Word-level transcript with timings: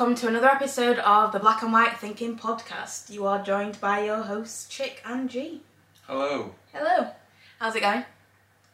welcome 0.00 0.16
to 0.16 0.28
another 0.28 0.48
episode 0.48 0.98
of 1.00 1.30
the 1.30 1.38
Black 1.38 1.62
and 1.62 1.74
White 1.74 1.98
Thinking 1.98 2.34
Podcast. 2.34 3.10
You 3.10 3.26
are 3.26 3.42
joined 3.42 3.78
by 3.82 4.02
your 4.02 4.22
hosts, 4.22 4.66
Chik 4.66 5.02
and 5.04 5.28
G. 5.28 5.60
Hello. 6.06 6.54
Hello. 6.72 7.10
How's 7.58 7.76
it 7.76 7.82
going? 7.82 8.06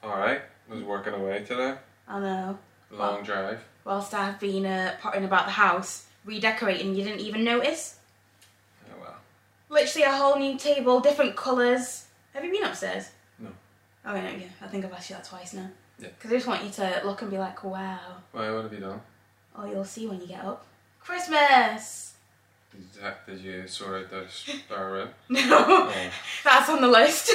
Alright. 0.05 0.43
I 0.71 0.73
Was 0.73 0.85
working 0.85 1.15
away 1.15 1.43
today. 1.43 1.75
I 2.07 2.21
know. 2.21 2.59
Long 2.93 3.25
drive. 3.25 3.59
Whilst 3.83 4.15
I've 4.15 4.39
been 4.39 4.67
uh, 4.67 4.95
potting 5.01 5.25
about 5.25 5.47
the 5.47 5.51
house, 5.51 6.07
redecorating, 6.25 6.95
you 6.95 7.03
didn't 7.03 7.23
even 7.23 7.43
notice. 7.43 7.99
Oh 8.89 9.01
well. 9.01 9.17
Literally 9.69 10.05
a 10.05 10.13
whole 10.13 10.39
new 10.39 10.57
table, 10.57 11.01
different 11.01 11.35
colours. 11.35 12.05
Have 12.35 12.45
you 12.45 12.53
been 12.53 12.63
upstairs? 12.63 13.11
No. 13.41 13.49
Oh, 14.05 14.15
yeah, 14.15 14.31
yeah. 14.31 14.47
I 14.63 14.69
think 14.69 14.85
I've 14.85 14.93
asked 14.93 15.11
you 15.11 15.17
that 15.17 15.25
twice 15.25 15.55
now. 15.55 15.71
Yeah. 15.99 16.11
Because 16.17 16.31
I 16.31 16.35
just 16.37 16.47
want 16.47 16.63
you 16.63 16.71
to 16.71 17.03
look 17.05 17.21
and 17.23 17.33
be 17.33 17.39
like, 17.39 17.65
wow. 17.65 17.99
Why, 18.31 18.49
what 18.53 18.63
have 18.63 18.73
you 18.73 18.79
done? 18.79 19.01
Oh, 19.57 19.69
you'll 19.69 19.85
see 19.85 20.07
when 20.07 20.21
you 20.21 20.29
get 20.29 20.45
up. 20.45 20.65
Christmas! 21.07 22.15
Did 22.73 22.83
you, 22.97 23.35
did 23.35 23.45
you 23.45 23.69
sort 23.69 24.03
out 24.03 24.11
the 24.11 24.25
star 24.29 24.93
room? 24.93 25.09
No. 25.29 25.65
Oh. 25.69 26.11
That's 26.43 26.69
on 26.69 26.81
the 26.81 26.89
list. 26.89 27.31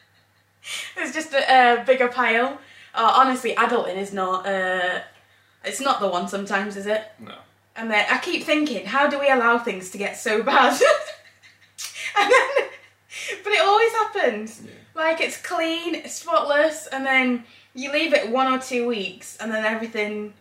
There's 0.96 1.14
just 1.14 1.32
a, 1.32 1.80
a 1.80 1.84
bigger 1.84 2.08
pile. 2.08 2.58
Uh, 2.92 3.12
honestly, 3.16 3.54
adulting 3.54 3.96
is 3.96 4.12
not. 4.12 4.44
Uh, 4.44 5.00
it's 5.64 5.80
not 5.80 6.00
the 6.00 6.08
one. 6.08 6.26
Sometimes, 6.26 6.76
is 6.76 6.86
it? 6.86 7.04
No. 7.20 7.36
And 7.76 7.88
then 7.90 8.04
I 8.10 8.18
keep 8.18 8.42
thinking, 8.42 8.84
how 8.86 9.08
do 9.08 9.20
we 9.20 9.30
allow 9.30 9.58
things 9.58 9.90
to 9.90 9.98
get 9.98 10.16
so 10.16 10.42
bad? 10.42 10.72
and 12.18 12.32
then, 12.32 12.68
but 13.44 13.52
it 13.52 13.60
always 13.60 13.92
happens. 13.92 14.62
Yeah. 14.64 14.72
Like 14.96 15.20
it's 15.20 15.40
clean, 15.40 16.08
spotless, 16.08 16.88
and 16.88 17.06
then 17.06 17.44
you 17.72 17.92
leave 17.92 18.12
it 18.12 18.30
one 18.30 18.52
or 18.52 18.58
two 18.58 18.88
weeks, 18.88 19.36
and 19.36 19.52
then 19.52 19.64
everything 19.64 20.34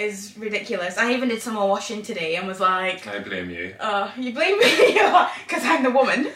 is 0.00 0.36
ridiculous. 0.36 0.96
I 0.98 1.12
even 1.12 1.28
did 1.28 1.42
some 1.42 1.54
more 1.54 1.68
washing 1.68 2.02
today 2.02 2.36
and 2.36 2.46
was 2.46 2.60
like, 2.60 3.06
I 3.06 3.20
blame 3.20 3.50
you. 3.50 3.74
"Oh, 3.78 4.12
you 4.16 4.32
blame 4.32 4.58
me 4.58 4.92
because 5.46 5.64
I'm 5.64 5.82
the 5.82 5.90
woman." 5.90 6.28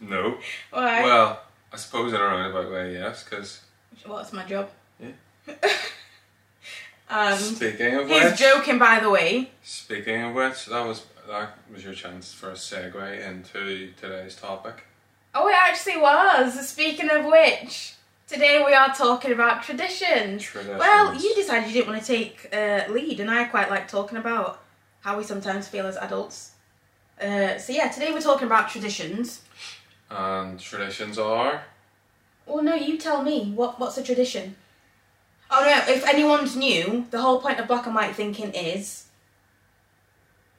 No. 0.00 0.38
Why? 0.70 1.02
Well, 1.02 1.40
I 1.72 1.76
suppose 1.76 2.12
in 2.12 2.20
a 2.20 2.24
roundabout 2.24 2.70
way, 2.70 2.92
yes, 2.92 3.24
because 3.24 3.60
What's 4.06 4.32
my 4.32 4.44
job? 4.44 4.68
Yeah. 5.00 5.54
um, 7.08 7.38
speaking 7.38 7.94
of 7.94 8.08
he's 8.08 8.24
which, 8.24 8.38
joking, 8.38 8.78
by 8.78 9.00
the 9.00 9.10
way. 9.10 9.50
speaking 9.62 10.22
of 10.22 10.34
which, 10.34 10.66
that 10.66 10.86
was 10.86 11.06
that 11.28 11.56
was 11.72 11.84
your 11.84 11.94
chance 11.94 12.32
for 12.34 12.50
a 12.50 12.54
segue 12.54 13.26
into 13.26 13.92
today's 13.98 14.36
topic. 14.36 14.84
Oh, 15.34 15.48
it 15.48 15.56
actually 15.56 15.96
was. 15.96 16.68
Speaking 16.68 17.10
of 17.10 17.24
which, 17.24 17.94
today 18.26 18.62
we 18.64 18.74
are 18.74 18.94
talking 18.94 19.32
about 19.32 19.62
traditions. 19.62 20.42
Traditions. 20.42 20.78
Well, 20.78 21.14
you 21.14 21.34
decided 21.34 21.68
you 21.68 21.74
didn't 21.74 21.88
want 21.88 22.00
to 22.02 22.06
take 22.06 22.48
uh, 22.52 22.84
lead, 22.90 23.20
and 23.20 23.30
I 23.30 23.44
quite 23.44 23.70
like 23.70 23.88
talking 23.88 24.18
about 24.18 24.62
how 25.00 25.16
we 25.16 25.24
sometimes 25.24 25.68
feel 25.68 25.86
as 25.86 25.96
adults. 25.96 26.52
Uh, 27.20 27.58
so 27.58 27.72
yeah, 27.72 27.88
today 27.88 28.12
we're 28.12 28.20
talking 28.20 28.46
about 28.46 28.68
traditions. 28.68 29.42
And 30.10 30.58
traditions 30.58 31.18
are 31.18 31.62
Well, 32.46 32.62
no, 32.62 32.74
you 32.74 32.98
tell 32.98 33.22
me. 33.22 33.52
What 33.52 33.78
What's 33.78 33.98
a 33.98 34.02
tradition? 34.02 34.56
Oh 35.50 35.64
no! 35.64 35.92
If 35.92 36.06
anyone's 36.06 36.56
new, 36.56 37.06
the 37.10 37.20
whole 37.20 37.40
point 37.40 37.60
of 37.60 37.68
black 37.68 37.86
and 37.86 37.94
white 37.94 38.14
thinking 38.14 38.52
is 38.52 39.04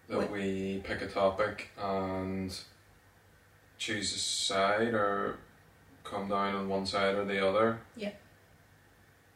that 0.08 0.32
we 0.32 0.82
pick 0.84 1.02
a 1.02 1.08
topic 1.08 1.72
and 1.78 2.58
choose 3.78 4.16
a 4.16 4.20
side 4.20 4.94
or 4.94 5.38
come 6.06 6.30
down 6.30 6.56
on 6.56 6.70
one 6.70 6.86
side 6.86 7.16
or 7.16 7.26
the 7.26 7.46
other. 7.46 7.80
Yeah. 7.98 8.12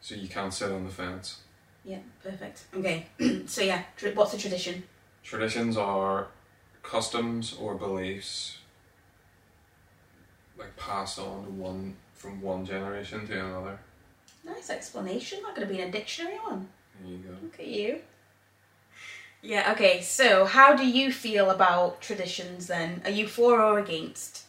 So 0.01 0.15
you 0.15 0.29
can't 0.29 0.53
sit 0.53 0.71
on 0.71 0.85
the 0.85 0.91
fence. 0.91 1.41
yeah, 1.83 1.99
perfect. 2.23 2.63
Okay, 2.73 3.07
so 3.45 3.61
yeah, 3.61 3.83
tr- 3.97 4.09
what's 4.13 4.33
a 4.33 4.37
tradition? 4.37 4.83
Traditions 5.23 5.75
are 5.75 6.27
customs 6.83 7.53
or 7.59 7.75
beliefs 7.75 8.59
like 10.57 10.75
passed 10.77 11.19
on 11.19 11.43
to 11.45 11.51
one 11.51 11.95
from 12.13 12.41
one 12.41 12.65
generation 12.65 13.25
to 13.27 13.45
another. 13.45 13.79
Nice 14.45 14.69
explanation. 14.69 15.41
Not 15.41 15.55
going 15.55 15.67
to 15.67 15.73
be 15.73 15.81
in 15.81 15.89
a 15.89 15.91
dictionary 15.91 16.37
one. 16.37 16.67
There 17.01 17.11
you 17.11 17.17
go. 17.19 17.29
Look 17.41 17.59
at 17.59 17.67
you. 17.67 17.99
Yeah, 19.41 19.71
okay, 19.71 20.01
so 20.01 20.43
how 20.43 20.75
do 20.75 20.85
you 20.85 21.13
feel 21.13 21.49
about 21.49 22.01
traditions 22.01 22.67
then? 22.67 23.01
Are 23.05 23.09
you 23.11 23.25
for 23.27 23.61
or 23.61 23.79
against? 23.79 24.43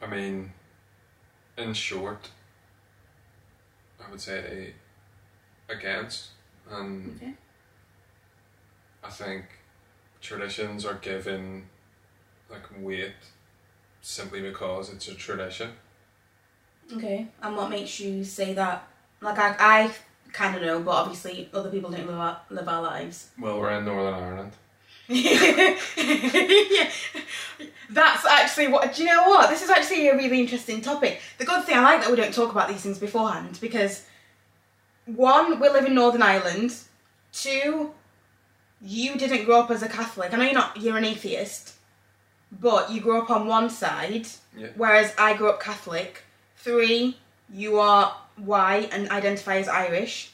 I 0.00 0.06
mean, 0.06 0.52
in 1.56 1.74
short, 1.74 2.30
I 4.04 4.10
would 4.10 4.20
say 4.20 4.74
against, 5.68 6.28
and 6.70 7.16
Okay. 7.16 7.34
I 9.02 9.10
think 9.10 9.44
traditions 10.20 10.84
are 10.84 10.94
given 10.94 11.66
like 12.50 12.62
weight 12.78 13.12
simply 14.00 14.40
because 14.40 14.90
it's 14.92 15.08
a 15.08 15.14
tradition. 15.14 15.72
Okay, 16.94 17.28
and 17.42 17.56
what 17.56 17.68
makes 17.70 18.00
you 18.00 18.24
say 18.24 18.54
that? 18.54 18.88
Like, 19.20 19.38
I, 19.38 19.56
I 19.58 19.90
kind 20.32 20.56
of 20.56 20.62
know, 20.62 20.80
but 20.80 20.92
obviously 20.92 21.50
other 21.52 21.70
people 21.70 21.90
don't 21.90 22.06
live 22.06 22.18
our, 22.18 22.40
live 22.50 22.68
our 22.68 22.82
lives. 22.82 23.28
Well, 23.38 23.58
we're 23.60 23.72
in 23.72 23.84
Northern 23.84 24.14
Ireland. 24.14 24.52
yeah. 25.08 25.76
That's 27.90 28.24
actually 28.26 28.68
what. 28.68 28.94
Do 28.94 29.02
you 29.02 29.08
know 29.08 29.28
what? 29.28 29.48
This 29.50 29.62
is 29.62 29.70
actually 29.70 30.08
a 30.08 30.16
really 30.16 30.40
interesting 30.40 30.80
topic. 30.82 31.20
The 31.38 31.44
good 31.46 31.64
thing 31.64 31.76
I 31.76 31.82
like 31.82 32.00
that 32.02 32.10
we 32.10 32.16
don't 32.16 32.34
talk 32.34 32.50
about 32.52 32.68
these 32.68 32.82
things 32.82 32.98
beforehand 32.98 33.58
because 33.60 34.04
one, 35.06 35.58
we 35.58 35.68
live 35.70 35.86
in 35.86 35.94
Northern 35.94 36.22
Ireland. 36.22 36.74
Two, 37.32 37.92
you 38.82 39.16
didn't 39.16 39.44
grow 39.46 39.60
up 39.60 39.70
as 39.70 39.82
a 39.82 39.88
Catholic. 39.88 40.32
I 40.34 40.36
know 40.36 40.44
you're 40.44 40.52
not. 40.54 40.76
You're 40.80 40.98
an 40.98 41.04
atheist, 41.04 41.76
but 42.52 42.90
you 42.90 43.00
grew 43.00 43.18
up 43.22 43.30
on 43.30 43.46
one 43.46 43.70
side, 43.70 44.26
Yeah. 44.56 44.68
whereas 44.76 45.14
I 45.18 45.34
grew 45.34 45.48
up 45.48 45.60
Catholic. 45.62 46.24
Three, 46.56 47.16
you 47.50 47.78
are 47.78 48.14
white 48.36 48.90
and 48.92 49.10
identify 49.10 49.56
as 49.56 49.68
Irish. 49.68 50.30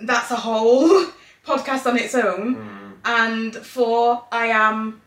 That's 0.00 0.30
a 0.30 0.36
whole 0.36 1.06
podcast 1.46 1.86
on 1.86 1.98
its 1.98 2.14
own 2.14 2.56
Mm. 2.56 2.92
and 3.04 3.56
four, 3.56 4.24
I 4.30 4.46
am 4.46 5.00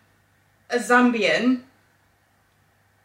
a 0.69 0.77
Zambian, 0.77 1.61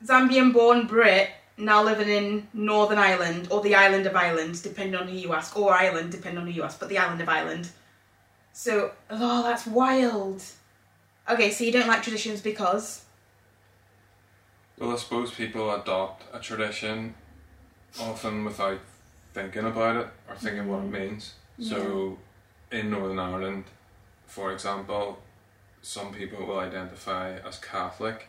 Zambian 0.04 0.52
born 0.52 0.86
Brit, 0.86 1.30
now 1.56 1.82
living 1.82 2.08
in 2.08 2.48
Northern 2.52 2.98
Ireland 2.98 3.48
or 3.50 3.60
the 3.62 3.74
island 3.74 4.06
of 4.06 4.16
Ireland, 4.16 4.62
depending 4.62 4.96
on 4.96 5.08
who 5.08 5.16
you 5.16 5.32
ask, 5.32 5.56
or 5.56 5.72
Ireland, 5.72 6.10
depending 6.10 6.40
on 6.40 6.46
who 6.46 6.52
you 6.52 6.62
ask, 6.62 6.80
but 6.80 6.88
the 6.88 6.98
island 6.98 7.20
of 7.20 7.28
Ireland. 7.28 7.70
So, 8.52 8.92
oh, 9.10 9.42
that's 9.42 9.66
wild. 9.66 10.42
Okay, 11.28 11.50
so 11.50 11.64
you 11.64 11.72
don't 11.72 11.86
like 11.86 12.02
traditions 12.02 12.40
because. 12.40 13.04
Well, 14.78 14.92
I 14.92 14.96
suppose 14.96 15.30
people 15.30 15.72
adopt 15.74 16.24
a 16.34 16.40
tradition 16.40 17.14
often 18.00 18.44
without 18.44 18.80
thinking 19.32 19.64
about 19.64 19.96
it 19.96 20.08
or 20.28 20.36
thinking 20.36 20.68
what 20.68 20.80
it 20.80 20.90
mm. 20.90 21.00
means. 21.00 21.34
So, 21.60 22.18
in 22.72 22.90
Northern 22.90 23.18
Ireland, 23.18 23.64
for 24.26 24.52
example, 24.52 25.18
some 25.82 26.12
people 26.14 26.46
will 26.46 26.58
identify 26.60 27.32
as 27.46 27.58
Catholic 27.58 28.28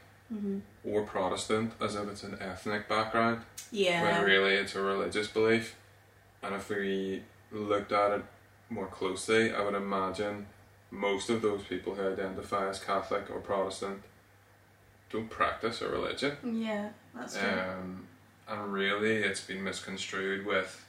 or 0.84 1.04
Protestant 1.04 1.74
as 1.80 1.94
if 1.96 2.08
it's 2.10 2.24
an 2.24 2.38
ethnic 2.42 2.90
background, 2.90 3.42
Yeah. 3.72 4.02
when 4.02 4.24
really 4.24 4.56
it's 4.56 4.76
a 4.76 4.82
religious 4.82 5.28
belief. 5.28 5.76
And 6.42 6.56
if 6.56 6.70
we 6.70 7.22
looked 7.52 7.92
at 7.92 8.12
it 8.12 8.24
more 8.70 8.88
closely, 8.88 9.54
I 9.54 9.62
would 9.62 9.76
imagine 9.76 10.48
most 10.90 11.30
of 11.30 11.44
those 11.44 11.62
people 11.64 11.94
who 11.94 12.12
identify 12.14 12.68
as 12.68 12.80
Catholic 12.80 13.30
or 13.30 13.40
Protestant 13.42 14.02
don't 15.12 15.30
practice 15.30 15.84
a 15.84 15.88
religion. 15.90 16.36
Yeah, 16.44 16.90
that's 17.14 17.38
true. 17.38 17.48
Um, 17.48 18.08
and 18.48 18.74
really, 18.74 19.18
it's 19.18 19.42
been 19.42 19.64
misconstrued 19.64 20.48
with 20.48 20.84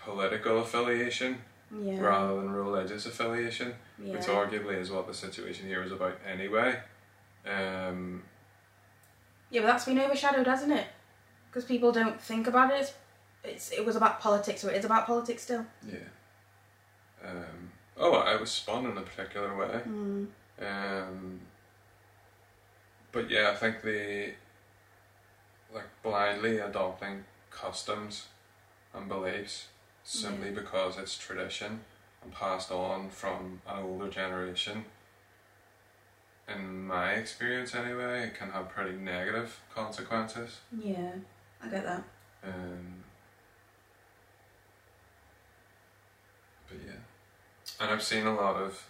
political 0.00 0.60
affiliation 0.60 1.38
yeah. 1.78 2.00
rather 2.00 2.36
than 2.36 2.50
religious 2.50 3.06
affiliation, 3.06 3.74
yeah. 4.02 4.12
which 4.12 4.26
arguably 4.26 4.78
is 4.78 4.90
what 4.90 5.06
the 5.06 5.14
situation 5.14 5.66
here 5.66 5.82
is 5.82 5.92
about 5.92 6.18
anyway. 6.30 6.78
Um, 7.46 8.22
Yeah, 9.50 9.62
but 9.62 9.68
that's 9.68 9.84
been 9.84 9.98
overshadowed, 9.98 10.46
hasn't 10.46 10.72
it? 10.72 10.86
Because 11.48 11.64
people 11.64 11.92
don't 11.92 12.20
think 12.20 12.46
about 12.46 12.72
it. 12.72 12.80
It's, 12.80 12.92
it's 13.44 13.70
it 13.72 13.84
was 13.84 13.96
about 13.96 14.20
politics, 14.20 14.64
or 14.64 14.70
it 14.70 14.76
is 14.76 14.84
about 14.84 15.06
politics 15.06 15.42
still. 15.42 15.64
yeah. 15.86 15.98
Um, 17.24 17.70
oh, 17.98 18.14
I 18.14 18.36
was 18.36 18.50
spun 18.50 18.86
in 18.86 18.96
a 18.96 19.02
particular 19.02 19.54
way. 19.56 19.80
Mm. 19.86 20.26
Um, 20.60 21.40
but 23.12 23.30
yeah, 23.30 23.50
I 23.52 23.56
think 23.56 23.82
the 23.82 24.32
like 25.74 25.88
blindly 26.02 26.58
adopting 26.58 27.24
customs 27.50 28.26
and 28.94 29.08
beliefs 29.08 29.68
simply 30.10 30.50
because 30.50 30.98
it's 30.98 31.16
tradition 31.16 31.80
and 32.22 32.32
passed 32.34 32.72
on 32.72 33.08
from 33.10 33.60
an 33.68 33.84
older 33.84 34.08
generation. 34.08 34.84
In 36.52 36.84
my 36.84 37.12
experience, 37.12 37.76
anyway, 37.76 38.24
it 38.24 38.34
can 38.34 38.50
have 38.50 38.68
pretty 38.70 38.96
negative 38.96 39.60
consequences. 39.72 40.58
Yeah, 40.76 41.12
I 41.62 41.68
get 41.68 41.84
that. 41.84 42.02
Um, 42.42 43.04
but 46.68 46.78
yeah, 46.84 46.92
And 47.80 47.90
I've 47.92 48.02
seen 48.02 48.26
a 48.26 48.34
lot 48.34 48.56
of, 48.56 48.84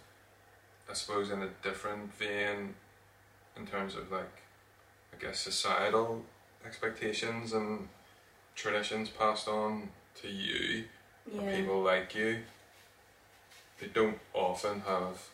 I 0.89 0.93
suppose, 0.93 1.29
in 1.29 1.43
a 1.43 1.49
different 1.61 2.11
vein, 2.15 2.73
in 3.55 3.67
terms 3.67 3.95
of 3.95 4.11
like, 4.11 4.41
I 5.13 5.23
guess 5.23 5.39
societal 5.39 6.23
expectations 6.65 7.53
and 7.53 7.89
traditions 8.55 9.09
passed 9.09 9.47
on 9.47 9.89
to 10.23 10.27
you, 10.27 10.85
Yeah. 11.33 11.55
people 11.55 11.81
like 11.81 12.15
you. 12.15 12.39
They 13.79 13.87
don't 13.87 14.19
often 14.33 14.81
have 14.81 15.27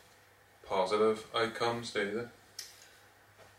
positive 0.68 1.26
outcomes, 1.36 1.92
do 1.92 2.28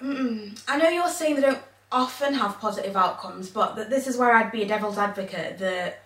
they? 0.01 0.07
Mm, 0.07 0.63
I 0.69 0.79
know 0.79 0.89
you're 0.89 1.09
saying 1.09 1.37
they 1.37 1.43
don't 1.43 1.63
often 1.91 2.35
have 2.35 2.61
positive 2.61 2.97
outcomes, 2.97 3.49
but 3.49 3.77
that 3.77 3.91
this 3.91 4.07
is 4.07 4.17
where 4.17 4.33
I'd 4.33 4.53
be 4.53 4.63
a 4.63 4.69
devil's 4.69 4.99
advocate. 4.99 5.59
That 5.59 6.03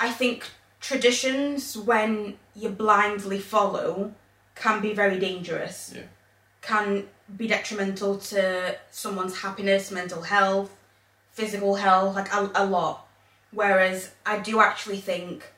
I 0.00 0.10
think 0.10 0.44
traditions, 0.80 1.76
when 1.76 2.38
you 2.54 2.68
blindly 2.68 3.38
follow, 3.38 4.12
can 4.54 4.80
be 4.80 4.92
very 4.92 5.18
dangerous. 5.18 5.92
Yeah. 5.94 6.02
Can 6.60 7.06
be 7.36 7.46
detrimental 7.46 8.18
to 8.18 8.76
someone's 8.90 9.40
happiness, 9.40 9.90
mental 9.90 10.22
health, 10.22 10.74
physical 11.32 11.76
health, 11.76 12.14
like 12.14 12.32
a, 12.32 12.50
a 12.54 12.64
lot. 12.64 13.06
Whereas 13.52 14.10
I 14.24 14.38
do 14.38 14.60
actually 14.60 14.98
think 14.98 15.52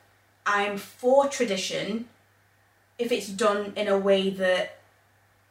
I'm 0.45 0.77
for 0.77 1.27
tradition 1.27 2.07
if 2.99 3.11
it's 3.11 3.27
done 3.27 3.73
in 3.75 3.87
a 3.87 3.97
way 3.97 4.29
that 4.29 4.79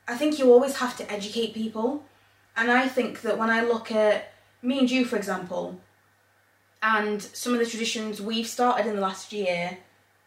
I 0.07 0.17
think 0.17 0.39
you 0.39 0.53
always 0.53 0.77
have 0.77 0.97
to 0.99 1.11
educate 1.11 1.55
people. 1.55 2.05
And 2.57 2.71
I 2.71 2.87
think 2.89 3.23
that 3.23 3.39
when 3.39 3.51
I 3.51 3.65
look 3.65 3.91
at 3.91 4.33
me 4.63 4.79
and 4.79 4.91
you, 4.91 5.05
for 5.05 5.17
example, 5.17 5.81
and 6.83 7.21
some 7.23 7.55
of 7.55 7.59
the 7.59 7.67
traditions 7.67 8.21
we've 8.21 8.47
started 8.47 8.87
in 8.87 8.97
the 8.97 9.01
last 9.01 9.33
year 9.33 9.79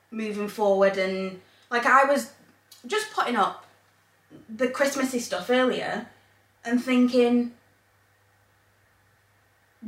moving 0.10 0.48
forward, 0.48 0.98
and 0.98 1.40
like 1.70 1.86
I 1.86 2.06
was 2.06 2.32
just 2.86 3.12
putting 3.12 3.36
up 3.36 3.66
the 4.50 4.68
Christmassy 4.68 5.20
stuff 5.20 5.50
earlier 5.50 6.08
and 6.66 6.84
thinking 6.84 7.54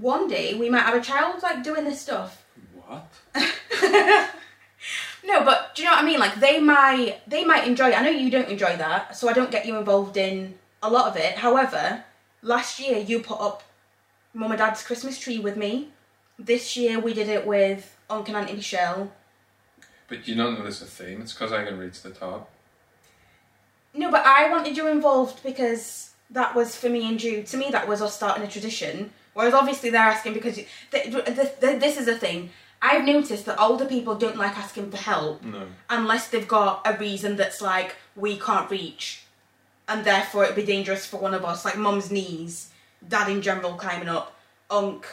one 0.01 0.27
day 0.27 0.53
we 0.53 0.69
might 0.69 0.81
have 0.81 0.95
a 0.95 1.01
child 1.01 1.41
like 1.41 1.63
doing 1.63 1.85
this 1.85 2.01
stuff. 2.01 2.45
What? 2.85 3.11
No, 5.29 5.43
but 5.43 5.75
do 5.75 5.83
you 5.83 5.87
know 5.87 5.95
what 5.95 6.03
I 6.03 6.07
mean? 6.07 6.19
Like 6.19 6.39
they 6.39 6.59
might 6.59 7.21
they 7.27 7.45
might 7.45 7.67
enjoy 7.67 7.89
it. 7.89 7.99
I 7.99 8.03
know 8.03 8.09
you 8.09 8.31
don't 8.31 8.49
enjoy 8.49 8.75
that, 8.77 9.15
so 9.15 9.29
I 9.29 9.33
don't 9.33 9.51
get 9.51 9.65
you 9.65 9.77
involved 9.77 10.17
in 10.17 10.57
a 10.81 10.89
lot 10.89 11.07
of 11.07 11.17
it. 11.17 11.37
However, 11.37 12.03
last 12.41 12.79
year 12.79 12.97
you 12.97 13.19
put 13.19 13.39
up 13.39 13.63
mum 14.33 14.51
and 14.51 14.57
dad's 14.57 14.83
Christmas 14.83 15.19
tree 15.19 15.37
with 15.39 15.57
me. 15.57 15.89
This 16.37 16.75
year 16.77 16.99
we 16.99 17.13
did 17.13 17.27
it 17.27 17.45
with 17.45 17.95
Uncle 18.09 18.35
and 18.35 18.45
Auntie 18.45 18.55
Michelle. 18.55 19.11
But 20.07 20.27
you 20.27 20.35
don't 20.35 20.55
know 20.55 20.63
there's 20.63 20.81
a 20.81 20.85
theme. 20.85 21.21
It's 21.21 21.33
because 21.33 21.51
I 21.51 21.63
can 21.63 21.77
reach 21.77 22.01
the 22.01 22.09
top. 22.09 22.49
No, 23.93 24.09
but 24.09 24.25
I 24.25 24.49
wanted 24.49 24.77
you 24.77 24.87
involved 24.87 25.43
because 25.43 26.11
that 26.29 26.55
was 26.55 26.75
for 26.75 26.89
me 26.89 27.07
and 27.07 27.21
you. 27.21 27.43
To 27.43 27.57
me, 27.57 27.69
that 27.71 27.87
was 27.87 28.01
us 28.01 28.15
starting 28.15 28.43
a 28.43 28.47
tradition. 28.47 29.11
Whereas 29.33 29.53
obviously 29.53 29.89
they're 29.89 30.01
asking 30.01 30.33
because 30.33 30.57
you, 30.57 30.65
th 30.91 31.11
th 31.13 31.59
th 31.61 31.79
this 31.79 31.97
is 31.97 32.05
the 32.05 32.17
thing. 32.17 32.49
I've 32.81 33.05
noticed 33.05 33.45
that 33.45 33.59
older 33.59 33.85
people 33.85 34.15
don't 34.15 34.37
like 34.37 34.57
asking 34.57 34.89
for 34.91 34.97
help 34.97 35.43
No. 35.43 35.67
unless 35.89 36.29
they've 36.29 36.47
got 36.47 36.81
a 36.85 36.93
reason 36.97 37.35
that's 37.35 37.61
like 37.61 37.95
we 38.15 38.37
can't 38.37 38.69
reach, 38.71 39.23
and 39.87 40.05
therefore 40.05 40.43
it'd 40.45 40.55
be 40.55 40.63
dangerous 40.65 41.05
for 41.05 41.17
one 41.17 41.33
of 41.33 41.43
us, 41.43 41.65
like 41.65 41.77
mum's 41.77 42.09
knees, 42.09 42.69
dad 43.07 43.29
in 43.29 43.41
general 43.41 43.73
climbing 43.73 44.09
up, 44.09 44.35
unk 44.71 45.05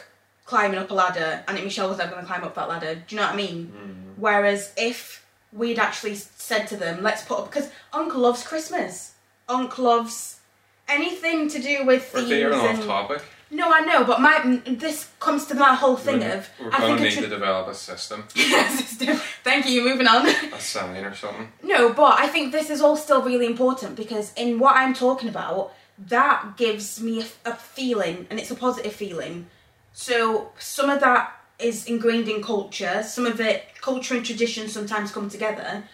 climbing 0.45 0.79
up 0.79 0.89
a 0.91 0.93
ladder, 0.93 1.43
and 1.47 1.57
it 1.57 1.63
Michelle 1.65 1.89
was 1.89 1.99
ever 1.99 2.11
going 2.11 2.21
to 2.23 2.27
climb 2.27 2.43
up 2.43 2.55
that 2.55 2.69
ladder. 2.69 2.95
Do 2.95 3.15
you 3.15 3.17
know 3.19 3.27
what 3.27 3.33
I 3.33 3.37
mean? 3.37 3.59
Mm. 3.75 4.13
Whereas 4.17 4.71
if 4.77 5.25
we'd 5.51 5.77
actually 5.77 6.15
said 6.15 6.67
to 6.67 6.77
them, 6.77 7.03
let's 7.03 7.23
put 7.23 7.39
up 7.39 7.45
because 7.49 7.69
Uncle 7.91 8.21
loves 8.21 8.43
Christmas, 8.47 9.15
Uncle 9.49 9.83
loves 9.83 10.39
anything 10.87 11.49
to 11.49 11.59
do 11.59 11.85
with 11.85 12.11
We're 12.13 12.25
veering 12.25 12.59
off 12.59 12.85
topic. 12.85 13.23
No, 13.49 13.71
I 13.71 13.81
know, 13.81 14.03
but 14.03 14.19
my 14.21 14.61
this 14.65 15.09
comes 15.19 15.45
to 15.47 15.55
my 15.55 15.73
whole 15.75 15.95
thing 15.95 16.19
we're, 16.19 16.33
of 16.37 16.49
we're 16.59 16.69
I 16.73 16.79
think 16.79 16.99
need 17.01 17.13
tra- 17.13 17.21
to 17.23 17.29
develop 17.29 17.67
a 17.67 17.73
system, 17.73 18.25
System. 18.35 19.17
Thank 19.43 19.67
you. 19.67 19.73
You're 19.81 19.89
moving 19.91 20.07
on. 20.07 20.27
a 20.27 20.59
sign 20.59 21.03
or 21.05 21.15
something. 21.15 21.51
No, 21.63 21.93
but 21.93 22.19
I 22.19 22.27
think 22.27 22.51
this 22.51 22.69
is 22.69 22.81
all 22.81 22.97
still 22.97 23.21
really 23.21 23.45
important 23.45 23.95
because 23.95 24.33
in 24.35 24.59
what 24.59 24.75
I'm 24.75 24.93
talking 24.93 25.29
about, 25.29 25.73
that 25.97 26.57
gives 26.57 27.01
me 27.01 27.21
a, 27.21 27.49
a 27.51 27.55
feeling, 27.55 28.27
and 28.29 28.39
it's 28.39 28.51
a 28.51 28.55
positive 28.55 28.93
feeling. 28.93 29.47
So 29.93 30.51
some 30.59 30.89
of 30.89 30.99
that 30.99 31.33
is 31.59 31.85
ingrained 31.85 32.27
in 32.27 32.43
culture. 32.43 33.01
Some 33.03 33.25
of 33.25 33.39
it, 33.41 33.65
culture 33.81 34.13
and 34.15 34.25
tradition, 34.25 34.67
sometimes 34.67 35.11
come 35.11 35.29
together. 35.29 35.85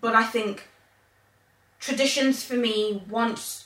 But 0.00 0.14
I 0.14 0.24
think 0.24 0.68
traditions 1.78 2.42
for 2.42 2.54
me, 2.54 3.02
once 3.08 3.61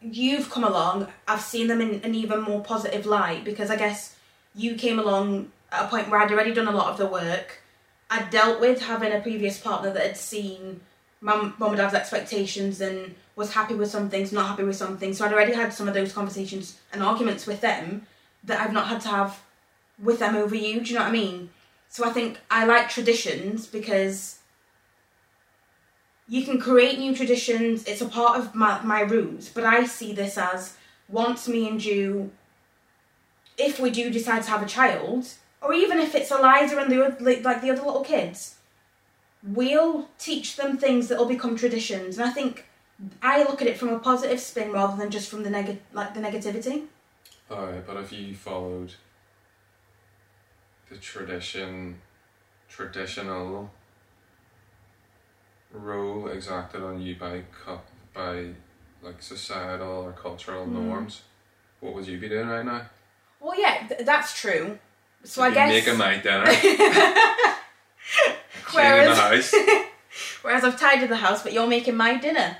you've 0.00 0.50
come 0.50 0.64
along, 0.64 1.08
I've 1.26 1.40
seen 1.40 1.66
them 1.66 1.80
in 1.80 2.00
an 2.02 2.14
even 2.14 2.42
more 2.42 2.62
positive 2.62 3.06
light 3.06 3.44
because 3.44 3.70
I 3.70 3.76
guess 3.76 4.16
you 4.54 4.74
came 4.74 4.98
along 4.98 5.52
at 5.72 5.84
a 5.84 5.88
point 5.88 6.08
where 6.08 6.20
I'd 6.20 6.32
already 6.32 6.54
done 6.54 6.68
a 6.68 6.72
lot 6.72 6.90
of 6.90 6.98
the 6.98 7.06
work. 7.06 7.60
I'd 8.10 8.30
dealt 8.30 8.60
with 8.60 8.82
having 8.82 9.12
a 9.12 9.20
previous 9.20 9.58
partner 9.58 9.92
that 9.92 10.06
had 10.06 10.16
seen 10.16 10.80
mum, 11.20 11.54
mum 11.58 11.70
and 11.70 11.78
dad's 11.78 11.94
expectations 11.94 12.80
and 12.80 13.14
was 13.34 13.52
happy 13.52 13.74
with 13.74 13.90
some 13.90 14.08
things, 14.08 14.32
not 14.32 14.46
happy 14.46 14.64
with 14.64 14.76
some 14.76 14.96
things. 14.96 15.18
So 15.18 15.24
I'd 15.24 15.32
already 15.32 15.54
had 15.54 15.72
some 15.72 15.88
of 15.88 15.94
those 15.94 16.12
conversations 16.12 16.78
and 16.92 17.02
arguments 17.02 17.46
with 17.46 17.60
them 17.60 18.06
that 18.44 18.60
I've 18.60 18.72
not 18.72 18.88
had 18.88 19.00
to 19.02 19.08
have 19.08 19.42
with 20.02 20.18
them 20.18 20.36
over 20.36 20.54
you. 20.54 20.80
Do 20.80 20.90
you 20.90 20.96
know 20.96 21.02
what 21.02 21.10
I 21.10 21.12
mean? 21.12 21.50
So 21.88 22.04
I 22.04 22.10
think 22.10 22.38
I 22.50 22.64
like 22.64 22.88
traditions 22.88 23.66
because 23.66 24.38
you 26.28 26.44
can 26.44 26.58
create 26.58 26.98
new 26.98 27.14
traditions. 27.14 27.84
It's 27.84 28.00
a 28.00 28.08
part 28.08 28.38
of 28.38 28.54
my, 28.54 28.82
my 28.82 29.00
roots, 29.00 29.48
but 29.48 29.64
I 29.64 29.86
see 29.86 30.12
this 30.12 30.36
as 30.36 30.76
once 31.08 31.46
me 31.46 31.68
and 31.68 31.84
you, 31.84 32.30
if 33.56 33.78
we 33.78 33.90
do 33.90 34.10
decide 34.10 34.42
to 34.42 34.50
have 34.50 34.62
a 34.62 34.66
child, 34.66 35.28
or 35.62 35.72
even 35.72 35.98
if 35.98 36.14
it's 36.14 36.30
Eliza 36.30 36.78
and 36.78 36.90
the 36.90 37.04
oth- 37.04 37.20
like 37.20 37.62
the 37.62 37.70
other 37.70 37.82
little 37.82 38.04
kids, 38.04 38.56
we'll 39.42 40.08
teach 40.18 40.56
them 40.56 40.76
things 40.76 41.08
that 41.08 41.18
will 41.18 41.26
become 41.26 41.56
traditions. 41.56 42.18
And 42.18 42.28
I 42.28 42.32
think 42.32 42.66
I 43.22 43.38
look 43.44 43.62
at 43.62 43.68
it 43.68 43.78
from 43.78 43.90
a 43.90 43.98
positive 43.98 44.40
spin 44.40 44.72
rather 44.72 44.96
than 44.96 45.10
just 45.10 45.30
from 45.30 45.42
the 45.42 45.50
neg- 45.50 45.80
like 45.92 46.14
the 46.14 46.20
negativity. 46.20 46.86
Alright, 47.50 47.86
but 47.86 47.96
if 47.98 48.12
you 48.12 48.34
followed 48.34 48.94
the 50.90 50.96
tradition, 50.96 52.00
traditional 52.68 53.70
role 55.78 56.28
exacted 56.28 56.82
on 56.82 57.00
you 57.00 57.16
by 57.16 57.42
by 58.14 58.48
like 59.02 59.22
societal 59.22 60.02
or 60.04 60.12
cultural 60.12 60.66
Mm. 60.66 60.72
norms, 60.72 61.22
what 61.80 61.94
would 61.94 62.06
you 62.06 62.18
be 62.18 62.28
doing 62.28 62.48
right 62.48 62.64
now? 62.64 62.82
Well, 63.40 63.58
yeah, 63.58 63.86
th- 63.86 64.04
that's 64.04 64.38
true. 64.40 64.78
So 65.24 65.44
You'd 65.44 65.52
I 65.52 65.54
guess 65.54 65.72
making 65.86 65.98
my 65.98 66.16
dinner, 66.18 66.46
Whereas- 68.72 69.16
the 69.16 69.22
house. 69.22 69.54
Whereas 70.42 70.64
I've 70.64 70.78
tidied 70.80 71.10
the 71.10 71.16
house, 71.16 71.42
but 71.42 71.52
you're 71.52 71.66
making 71.66 71.96
my 71.96 72.16
dinner. 72.16 72.56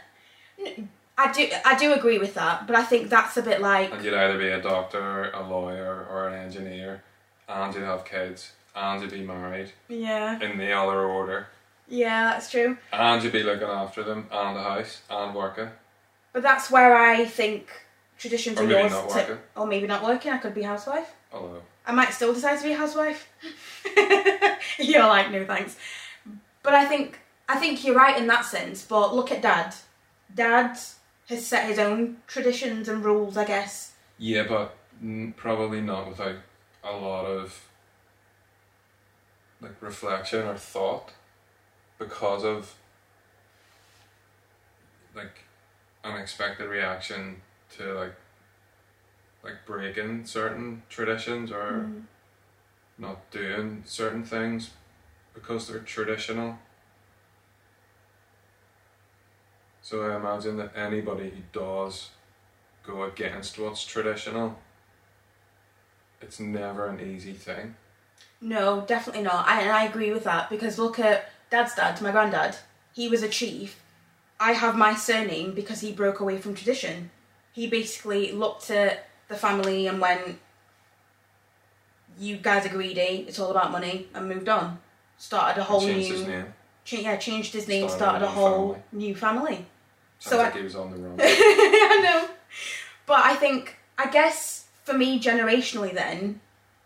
I 1.18 1.32
do, 1.32 1.48
I 1.64 1.76
do 1.78 1.92
agree 1.94 2.18
with 2.18 2.34
that, 2.34 2.66
but 2.66 2.76
I 2.76 2.82
think 2.82 3.08
that's 3.08 3.36
a 3.36 3.42
bit 3.42 3.60
like 3.62 3.90
And 3.92 4.04
you'd 4.04 4.12
either 4.12 4.36
be 4.38 4.48
a 4.48 4.60
doctor, 4.60 5.30
a 5.30 5.40
lawyer, 5.48 6.06
or 6.10 6.28
an 6.28 6.34
engineer, 6.34 7.02
and 7.48 7.72
you'd 7.74 7.84
have 7.84 8.04
kids, 8.04 8.52
and 8.74 9.00
you'd 9.00 9.12
be 9.12 9.22
married 9.22 9.70
yeah, 9.88 10.38
in 10.40 10.58
the 10.58 10.72
other 10.72 11.06
order, 11.06 11.46
yeah, 11.88 12.30
that's 12.30 12.50
true. 12.50 12.76
and 12.92 13.22
you'd 13.22 13.32
be 13.32 13.42
looking 13.42 13.68
after 13.68 14.02
them, 14.02 14.28
and 14.30 14.56
the 14.56 14.62
house, 14.62 15.02
and 15.10 15.34
working. 15.34 15.68
But 16.32 16.42
that's 16.42 16.70
where 16.70 16.94
I 16.96 17.24
think 17.24 17.68
traditions 18.18 18.58
Or 18.58 18.64
are 18.64 18.70
yours, 18.70 18.92
not 18.92 19.10
to- 19.10 19.38
or 19.56 19.66
maybe 19.66 19.86
not 19.86 20.02
working. 20.04 20.32
I 20.32 20.38
could 20.38 20.54
be 20.54 20.62
housewife. 20.62 21.12
Although, 21.32 21.62
I 21.86 21.92
might 21.92 22.12
still 22.12 22.32
decide 22.34 22.58
to 22.58 22.64
be 22.64 22.72
a 22.72 22.76
housewife. 22.76 23.28
you're 24.78 25.06
like, 25.06 25.30
no 25.30 25.44
thanks. 25.44 25.76
But 26.62 26.74
I 26.74 26.84
think 26.84 27.20
I 27.48 27.56
think 27.58 27.84
you're 27.84 27.94
right 27.94 28.18
in 28.18 28.26
that 28.26 28.44
sense. 28.44 28.84
But 28.84 29.14
look 29.14 29.30
at 29.30 29.42
Dad. 29.42 29.74
Dad 30.34 30.76
has 31.28 31.46
set 31.46 31.66
his 31.68 31.78
own 31.78 32.18
traditions 32.26 32.88
and 32.88 33.04
rules, 33.04 33.36
I 33.36 33.44
guess. 33.44 33.92
yeah, 34.18 34.44
but 34.48 34.76
probably 35.36 35.80
not 35.80 36.08
without 36.08 36.36
a 36.84 36.92
lot 36.96 37.24
of 37.24 37.62
like 39.60 39.80
reflection 39.80 40.46
or 40.46 40.56
thought, 40.56 41.12
because 41.98 42.44
of 42.44 42.74
like 45.14 45.44
unexpected 46.04 46.68
reaction 46.68 47.40
to 47.76 47.94
like 47.94 48.14
like 49.42 49.64
breaking 49.64 50.24
certain 50.26 50.82
traditions 50.88 51.50
or 51.52 51.88
Mm. 51.88 52.02
not 52.98 53.30
doing 53.30 53.82
certain 53.86 54.24
things 54.24 54.70
because 55.34 55.68
they're 55.68 55.78
traditional. 55.80 56.58
So 59.82 60.02
I 60.10 60.16
imagine 60.16 60.56
that 60.56 60.72
anybody 60.76 61.30
who 61.30 61.42
does 61.52 62.10
go 62.84 63.04
against 63.04 63.58
what's 63.58 63.84
traditional, 63.84 64.58
it's 66.20 66.40
never 66.40 66.88
an 66.88 67.00
easy 67.00 67.34
thing. 67.34 67.76
No, 68.40 68.80
definitely 68.86 69.22
not. 69.22 69.46
I, 69.46 69.60
and 69.62 69.70
I 69.70 69.84
agree 69.84 70.12
with 70.12 70.24
that 70.24 70.50
because 70.50 70.78
look 70.78 70.98
at 70.98 71.30
Dad's 71.50 71.74
dad, 71.74 72.00
my 72.00 72.10
granddad. 72.10 72.56
he 72.94 73.08
was 73.08 73.22
a 73.22 73.28
chief. 73.28 73.80
I 74.40 74.52
have 74.52 74.76
my 74.76 74.94
surname 74.94 75.54
because 75.54 75.80
he 75.80 75.92
broke 75.92 76.20
away 76.20 76.38
from 76.38 76.54
tradition. 76.54 77.10
He 77.52 77.66
basically 77.66 78.32
looked 78.32 78.70
at 78.70 79.06
the 79.28 79.34
family 79.36 79.86
and 79.86 80.00
went, 80.00 80.38
"You 82.18 82.36
guys 82.36 82.66
are 82.66 82.70
greedy. 82.70 83.24
It's 83.28 83.38
all 83.38 83.50
about 83.50 83.70
money," 83.72 84.08
and 84.14 84.28
moved 84.28 84.48
on. 84.48 84.78
Started 85.18 85.60
a 85.60 85.64
whole 85.64 85.80
Changed 85.80 86.10
new. 86.10 86.16
his 86.18 86.26
name. 86.26 86.54
Cha- 86.84 86.96
yeah, 86.98 87.16
changed 87.16 87.52
his 87.52 87.66
name. 87.68 87.88
Started 87.88 87.96
Started, 88.20 88.24
a 88.24 88.28
a 88.28 88.30
whole 88.32 88.72
family. 88.74 88.82
new 88.92 89.14
family. 89.14 89.66
Sounds 90.18 90.30
So 90.30 90.36
like 90.38 90.54
I- 90.54 90.58
he 90.58 90.64
was 90.64 90.76
on 90.76 90.90
the 90.90 90.96
run. 90.98 91.16
I 91.22 92.00
know. 92.02 92.28
But 93.06 93.24
I 93.24 93.34
think, 93.36 93.76
I 93.98 94.08
guess 94.10 94.66
for 94.84 94.92
me, 94.94 95.20
generationally, 95.20 95.94
then, 95.94 96.40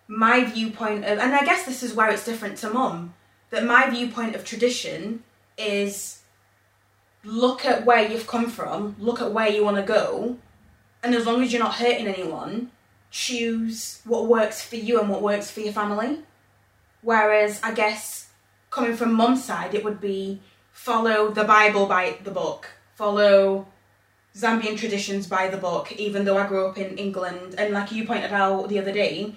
my 0.06 0.44
viewpoint 0.44 1.04
of, 1.04 1.18
and 1.18 1.34
I 1.34 1.44
guess 1.44 1.64
this 1.64 1.82
is 1.82 1.94
where 1.94 2.10
it's 2.10 2.24
different 2.24 2.58
to 2.58 2.70
mum, 2.70 3.14
that 3.50 3.64
my 3.64 3.90
viewpoint 3.90 4.34
of 4.34 4.44
tradition 4.44 5.22
is 5.58 6.22
look 7.24 7.64
at 7.64 7.84
where 7.84 8.08
you've 8.08 8.26
come 8.26 8.48
from, 8.48 8.96
look 8.98 9.20
at 9.20 9.32
where 9.32 9.48
you 9.48 9.64
want 9.64 9.76
to 9.76 9.82
go, 9.82 10.38
and 11.02 11.14
as 11.14 11.26
long 11.26 11.42
as 11.42 11.52
you're 11.52 11.62
not 11.62 11.74
hurting 11.74 12.06
anyone, 12.06 12.70
choose 13.10 14.00
what 14.04 14.26
works 14.26 14.62
for 14.62 14.76
you 14.76 15.00
and 15.00 15.08
what 15.08 15.22
works 15.22 15.50
for 15.50 15.60
your 15.60 15.72
family. 15.72 16.20
Whereas, 17.02 17.60
I 17.62 17.72
guess, 17.72 18.28
coming 18.70 18.96
from 18.96 19.14
mum's 19.14 19.44
side, 19.44 19.74
it 19.74 19.84
would 19.84 20.00
be 20.00 20.40
follow 20.72 21.30
the 21.30 21.44
Bible 21.44 21.86
by 21.86 22.18
the 22.22 22.30
book, 22.30 22.68
follow 22.94 23.66
Zambian 24.36 24.78
traditions 24.78 25.26
by 25.26 25.48
the 25.48 25.56
book, 25.56 25.92
even 25.92 26.24
though 26.24 26.38
I 26.38 26.46
grew 26.46 26.66
up 26.66 26.78
in 26.78 26.96
England. 26.98 27.54
And 27.58 27.74
like 27.74 27.90
you 27.90 28.06
pointed 28.06 28.32
out 28.32 28.68
the 28.68 28.78
other 28.78 28.92
day, 28.92 29.34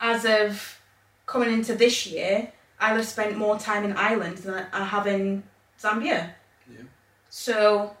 as 0.00 0.24
of 0.24 0.80
coming 1.26 1.52
into 1.52 1.74
this 1.74 2.06
year, 2.06 2.52
I'll 2.82 2.96
have 2.96 3.06
spent 3.06 3.38
more 3.38 3.58
time 3.58 3.84
in 3.84 3.92
Ireland 3.92 4.38
than 4.38 4.66
I 4.72 4.84
have 4.84 5.06
in 5.06 5.44
Zambia. 5.80 6.32
Yeah. 6.68 6.84
So 7.30 7.96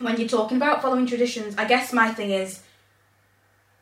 when 0.00 0.18
you're 0.18 0.28
talking 0.28 0.56
about 0.56 0.82
following 0.82 1.06
traditions, 1.06 1.54
I 1.56 1.66
guess 1.66 1.92
my 1.92 2.12
thing 2.12 2.30
is 2.30 2.62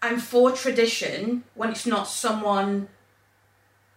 I'm 0.03 0.19
for 0.19 0.53
tradition 0.53 1.45
when 1.55 1.71
it's 1.71 1.87
not 1.87 2.07
someone 2.07 2.89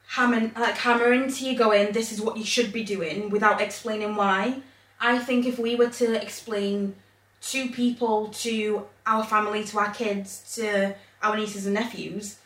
hammering 0.08 0.53
like 0.58 0.77
hammering 0.77 1.31
to 1.31 1.46
you 1.46 1.58
going, 1.58 1.91
this 1.91 2.13
is 2.13 2.22
what 2.22 2.38
you 2.38 2.46
should 2.46 2.72
be 2.72 2.84
doing 2.84 3.29
without 3.29 3.60
explaining 3.60 4.15
why. 4.15 4.62
I 5.00 5.19
think 5.19 5.46
if 5.46 5.60
we 5.60 5.75
were 5.75 5.89
to 5.89 6.22
explain 6.22 6.96
to 7.41 7.69
people, 7.69 8.29
to 8.46 8.88
our 9.05 9.25
family, 9.25 9.65
to 9.65 9.77
our 9.77 9.93
kids, 9.93 10.55
to 10.55 10.96
our 11.22 11.36
nieces 11.36 11.65
and 11.65 11.75
nephews, 11.75 12.38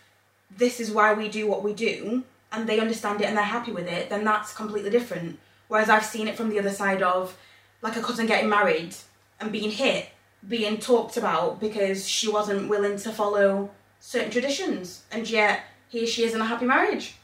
this 0.56 0.80
is 0.80 0.92
why 0.92 1.14
we 1.14 1.30
do 1.30 1.48
what 1.48 1.64
we 1.64 1.74
do, 1.74 2.24
and 2.54 2.70
they 2.70 2.80
understand 2.80 3.20
it 3.20 3.26
and 3.26 3.36
they're 3.36 3.44
happy 3.44 3.72
with 3.72 3.88
it, 3.88 4.10
then 4.10 4.24
that's 4.24 4.54
completely 4.54 4.92
different. 4.92 5.40
Whereas 5.68 5.90
I've 5.90 6.06
seen 6.06 6.28
it 6.28 6.38
from 6.38 6.50
the 6.50 6.60
other 6.60 6.70
side 6.70 7.02
of 7.02 7.36
like 7.82 7.98
a 7.98 8.02
cousin 8.02 8.28
getting 8.28 8.50
married 8.50 8.96
and 9.40 9.52
being 9.52 9.72
hit, 9.72 10.08
being 10.48 10.78
talked 10.78 11.18
about 11.18 11.60
because 11.60 12.08
she 12.08 12.32
wasn't 12.32 12.70
willing 12.70 12.98
to 12.98 13.12
follow 13.12 13.72
certain 14.00 14.32
traditions, 14.32 15.04
and 15.12 15.30
yet 15.30 15.62
here 15.90 16.06
she 16.06 16.24
is 16.24 16.34
in 16.34 16.42
a 16.42 16.46
happy 16.46 16.66
marriage, 16.66 17.16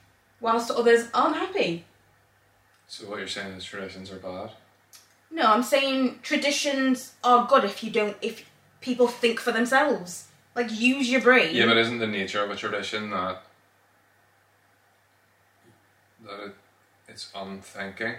whilst 0.42 0.72
others 0.72 1.10
aren't 1.14 1.36
happy. 1.36 1.86
So 2.88 3.08
what 3.08 3.20
you're 3.20 3.28
saying 3.28 3.54
is 3.54 3.64
traditions 3.64 4.12
are 4.12 4.18
bad? 4.18 4.52
No, 5.30 5.44
I'm 5.44 5.64
saying 5.64 6.20
traditions 6.24 7.14
are 7.24 7.46
good 7.46 7.64
if 7.64 7.84
you 7.84 7.92
don't 7.92 8.18
if 8.22 8.50
people 8.82 9.08
think 9.08 9.40
for 9.40 9.52
themselves. 9.52 10.28
Like 10.56 10.72
use 10.72 11.10
your 11.12 11.22
brain. 11.22 11.56
Yeah, 11.56 11.68
but 11.68 11.78
isn't 11.78 12.00
the 12.00 12.08
nature 12.08 12.44
of 12.44 12.50
a 12.50 12.56
tradition 12.56 13.12
that 13.12 13.44
that 16.30 16.46
it, 16.46 16.56
it's 17.08 17.32
unthinking? 17.36 18.16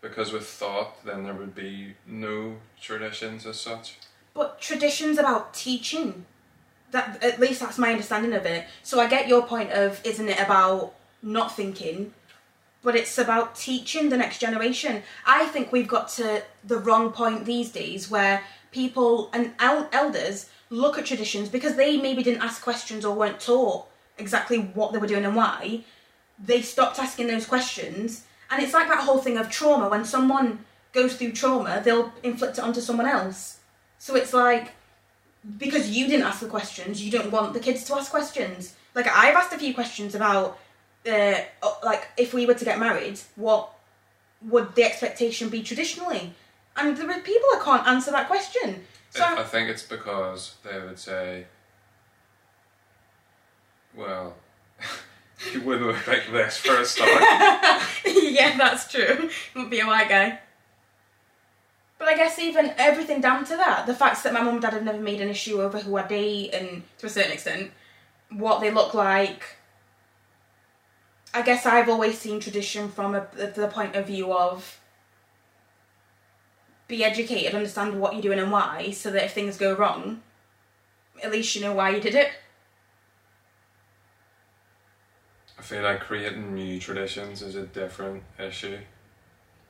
Because 0.00 0.32
with 0.32 0.46
thought, 0.46 1.04
then 1.04 1.24
there 1.24 1.34
would 1.34 1.54
be 1.54 1.94
no 2.06 2.56
traditions 2.80 3.46
as 3.46 3.60
such. 3.60 3.98
But 4.34 4.60
tradition's 4.60 5.18
about 5.18 5.54
teaching. 5.54 6.26
That 6.90 7.22
at 7.22 7.40
least 7.40 7.60
that's 7.60 7.78
my 7.78 7.90
understanding 7.90 8.34
of 8.34 8.46
it. 8.46 8.66
So 8.82 9.00
I 9.00 9.08
get 9.08 9.28
your 9.28 9.42
point 9.42 9.72
of 9.72 10.00
isn't 10.04 10.28
it 10.28 10.40
about 10.40 10.94
not 11.22 11.56
thinking, 11.56 12.12
but 12.82 12.94
it's 12.94 13.16
about 13.16 13.56
teaching 13.56 14.10
the 14.10 14.16
next 14.16 14.38
generation. 14.38 15.02
I 15.26 15.46
think 15.46 15.72
we've 15.72 15.88
got 15.88 16.08
to 16.10 16.42
the 16.62 16.78
wrong 16.78 17.10
point 17.10 17.46
these 17.46 17.72
days 17.72 18.10
where 18.10 18.44
people 18.70 19.30
and 19.32 19.54
el- 19.58 19.88
elders 19.92 20.50
look 20.68 20.98
at 20.98 21.06
traditions 21.06 21.48
because 21.48 21.76
they 21.76 21.96
maybe 21.96 22.22
didn't 22.22 22.42
ask 22.42 22.62
questions 22.62 23.04
or 23.04 23.14
weren't 23.14 23.40
taught 23.40 23.86
exactly 24.18 24.58
what 24.58 24.92
they 24.92 24.98
were 24.98 25.06
doing 25.06 25.24
and 25.24 25.34
why. 25.34 25.84
They 26.38 26.62
stopped 26.62 26.98
asking 26.98 27.28
those 27.28 27.46
questions, 27.46 28.24
and 28.50 28.62
it's 28.62 28.74
like 28.74 28.88
that 28.88 29.04
whole 29.04 29.18
thing 29.18 29.36
of 29.38 29.50
trauma. 29.50 29.88
When 29.88 30.04
someone 30.04 30.64
goes 30.92 31.16
through 31.16 31.32
trauma, 31.32 31.80
they'll 31.84 32.12
inflict 32.22 32.58
it 32.58 32.64
onto 32.64 32.80
someone 32.80 33.06
else. 33.06 33.58
So 33.98 34.16
it's 34.16 34.34
like 34.34 34.72
because 35.58 35.90
you 35.90 36.06
didn't 36.06 36.26
ask 36.26 36.40
the 36.40 36.46
questions, 36.46 37.02
you 37.02 37.10
don't 37.10 37.30
want 37.30 37.52
the 37.52 37.60
kids 37.60 37.84
to 37.84 37.94
ask 37.94 38.10
questions. 38.10 38.74
Like 38.94 39.06
I've 39.06 39.34
asked 39.34 39.52
a 39.52 39.58
few 39.58 39.74
questions 39.74 40.14
about, 40.14 40.58
uh, 41.10 41.34
like 41.82 42.08
if 42.16 42.32
we 42.32 42.46
were 42.46 42.54
to 42.54 42.64
get 42.64 42.78
married, 42.78 43.20
what 43.36 43.70
would 44.42 44.74
the 44.74 44.84
expectation 44.84 45.48
be 45.48 45.62
traditionally? 45.62 46.32
And 46.76 46.96
there 46.96 47.10
are 47.10 47.20
people 47.20 47.48
that 47.52 47.62
can't 47.62 47.86
answer 47.86 48.10
that 48.10 48.26
question. 48.26 48.84
So 49.10 49.24
I 49.24 49.44
think 49.44 49.68
it's 49.68 49.82
because 49.82 50.56
they 50.64 50.80
would 50.80 50.98
say, 50.98 51.46
well, 53.94 54.34
you 55.52 55.62
wouldn't 55.62 55.86
look 55.86 56.06
like 56.06 56.30
this 56.32 56.56
for 56.58 56.76
a 56.76 56.84
start. 56.84 57.10
yeah, 58.06 58.56
that's 58.56 58.90
true. 58.90 59.28
Would 59.54 59.70
be 59.70 59.80
a 59.80 59.86
white 59.86 60.08
guy. 60.08 60.38
But 61.98 62.08
I 62.08 62.16
guess 62.16 62.38
even 62.38 62.74
everything 62.76 63.20
down 63.20 63.44
to 63.46 63.56
that, 63.56 63.86
the 63.86 63.94
fact 63.94 64.22
that 64.22 64.32
my 64.32 64.42
mum 64.42 64.54
and 64.54 64.62
dad 64.62 64.72
have 64.72 64.82
never 64.82 65.00
made 65.00 65.20
an 65.20 65.28
issue 65.28 65.62
over 65.62 65.78
who 65.78 65.96
I 65.96 66.06
date 66.06 66.52
and 66.52 66.82
to 66.98 67.06
a 67.06 67.10
certain 67.10 67.32
extent 67.32 67.70
what 68.30 68.60
they 68.60 68.70
look 68.70 68.94
like. 68.94 69.56
I 71.32 71.42
guess 71.42 71.66
I've 71.66 71.88
always 71.88 72.18
seen 72.18 72.40
tradition 72.40 72.88
from 72.88 73.14
a, 73.14 73.26
the, 73.34 73.46
the 73.46 73.68
point 73.68 73.96
of 73.96 74.06
view 74.06 74.32
of 74.32 74.80
be 76.86 77.02
educated, 77.02 77.54
understand 77.54 78.00
what 78.00 78.12
you're 78.12 78.22
doing 78.22 78.38
and 78.38 78.52
why, 78.52 78.90
so 78.90 79.10
that 79.10 79.24
if 79.24 79.32
things 79.32 79.56
go 79.56 79.74
wrong, 79.74 80.22
at 81.22 81.32
least 81.32 81.54
you 81.56 81.62
know 81.62 81.72
why 81.72 81.90
you 81.90 82.00
did 82.00 82.14
it. 82.14 82.28
I 85.53 85.53
feel 85.64 85.82
like 85.82 86.00
creating 86.00 86.54
new 86.54 86.78
traditions 86.78 87.40
is 87.40 87.54
a 87.56 87.64
different 87.64 88.22
issue 88.38 88.78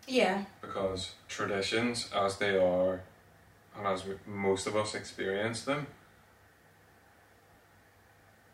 Yeah. 0.09 0.45
because 0.61 1.13
traditions, 1.29 2.11
as 2.13 2.37
they 2.39 2.57
are, 2.59 3.01
and 3.77 3.87
as 3.87 4.05
we, 4.05 4.15
most 4.27 4.67
of 4.67 4.77
us 4.77 4.95
experience 4.95 5.63
them, 5.63 5.87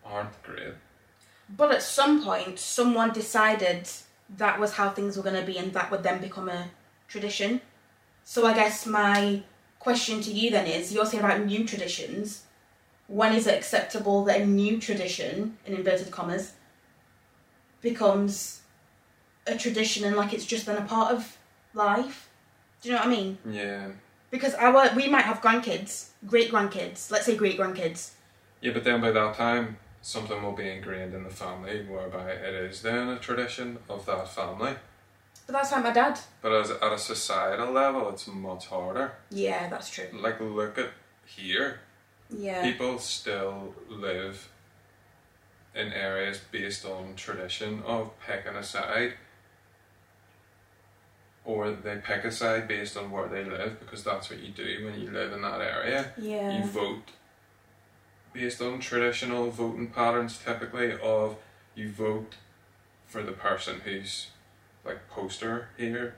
aren't 0.04 0.42
great. 0.42 0.74
But 1.48 1.72
at 1.72 1.82
some 1.82 2.22
point, 2.24 2.58
someone 2.58 3.12
decided 3.12 3.88
that 4.36 4.60
was 4.60 4.74
how 4.74 4.90
things 4.90 5.16
were 5.16 5.22
going 5.22 5.40
to 5.40 5.46
be, 5.52 5.58
and 5.58 5.72
that 5.72 5.90
would 5.90 6.02
then 6.02 6.20
become 6.20 6.48
a 6.48 6.68
tradition. 7.08 7.60
So 8.24 8.46
I 8.46 8.54
guess 8.54 8.86
my 8.86 9.42
question 9.78 10.20
to 10.22 10.30
you 10.30 10.50
then 10.50 10.66
is: 10.66 10.92
you're 10.92 11.06
saying 11.06 11.24
about 11.24 11.44
new 11.44 11.66
traditions. 11.66 12.44
When 13.08 13.34
is 13.34 13.46
it 13.48 13.54
acceptable 13.58 14.24
that 14.26 14.40
a 14.42 14.46
new 14.46 14.78
tradition, 14.78 15.58
in 15.66 15.74
inverted 15.74 16.12
commas, 16.12 16.52
becomes 17.80 18.60
a 19.46 19.56
tradition 19.56 20.04
and 20.04 20.16
like 20.16 20.32
it's 20.32 20.46
just 20.46 20.66
then 20.66 20.76
a 20.76 20.84
part 20.84 21.12
of 21.12 21.38
life? 21.74 22.28
Do 22.80 22.88
you 22.88 22.94
know 22.94 23.00
what 23.00 23.08
I 23.08 23.10
mean? 23.10 23.38
Yeah. 23.48 23.88
Because 24.30 24.54
our 24.54 24.94
we 24.94 25.08
might 25.08 25.24
have 25.24 25.40
grandkids, 25.40 26.10
great 26.26 26.50
grandkids, 26.50 27.10
let's 27.10 27.26
say 27.26 27.36
great 27.36 27.58
grandkids. 27.58 28.12
Yeah, 28.60 28.72
but 28.72 28.84
then 28.84 29.00
by 29.00 29.10
that 29.10 29.34
time, 29.34 29.78
something 30.02 30.42
will 30.42 30.52
be 30.52 30.68
ingrained 30.68 31.14
in 31.14 31.24
the 31.24 31.30
family 31.30 31.84
whereby 31.88 32.30
it 32.30 32.54
is 32.54 32.82
then 32.82 33.08
a 33.08 33.18
tradition 33.18 33.78
of 33.88 34.06
that 34.06 34.28
family. 34.28 34.74
But 35.46 35.52
that's 35.54 35.72
like 35.72 35.82
my 35.82 35.92
dad. 35.92 36.20
But 36.42 36.52
as 36.52 36.70
at 36.70 36.92
a 36.92 36.98
societal 36.98 37.72
level, 37.72 38.08
it's 38.10 38.26
much 38.28 38.66
harder. 38.66 39.12
Yeah, 39.30 39.68
that's 39.68 39.90
true. 39.90 40.06
Like, 40.12 40.40
look 40.40 40.78
at 40.78 40.90
here. 41.26 41.80
Yeah. 42.30 42.62
People 42.62 42.98
still 42.98 43.74
live 43.88 44.48
in 45.74 45.92
areas 45.92 46.40
based 46.50 46.84
on 46.84 47.14
tradition 47.14 47.82
of 47.86 48.10
picking 48.26 48.56
a 48.56 48.62
side. 48.62 49.14
Or 51.44 51.70
they 51.70 51.96
pick 51.96 52.24
a 52.24 52.32
side 52.32 52.68
based 52.68 52.96
on 52.96 53.10
where 53.10 53.28
they 53.28 53.44
live 53.44 53.80
because 53.80 54.04
that's 54.04 54.30
what 54.30 54.40
you 54.40 54.52
do 54.52 54.84
when 54.84 55.00
you 55.00 55.10
live 55.10 55.32
in 55.32 55.42
that 55.42 55.60
area. 55.60 56.12
Yeah. 56.18 56.58
You 56.58 56.64
vote 56.64 57.10
based 58.32 58.60
on 58.62 58.78
traditional 58.78 59.50
voting 59.50 59.88
patterns 59.88 60.38
typically 60.44 60.92
of 61.00 61.36
you 61.74 61.90
vote 61.90 62.34
for 63.06 63.22
the 63.22 63.32
person 63.32 63.80
who's 63.84 64.28
like 64.84 65.08
poster 65.08 65.68
here 65.76 66.14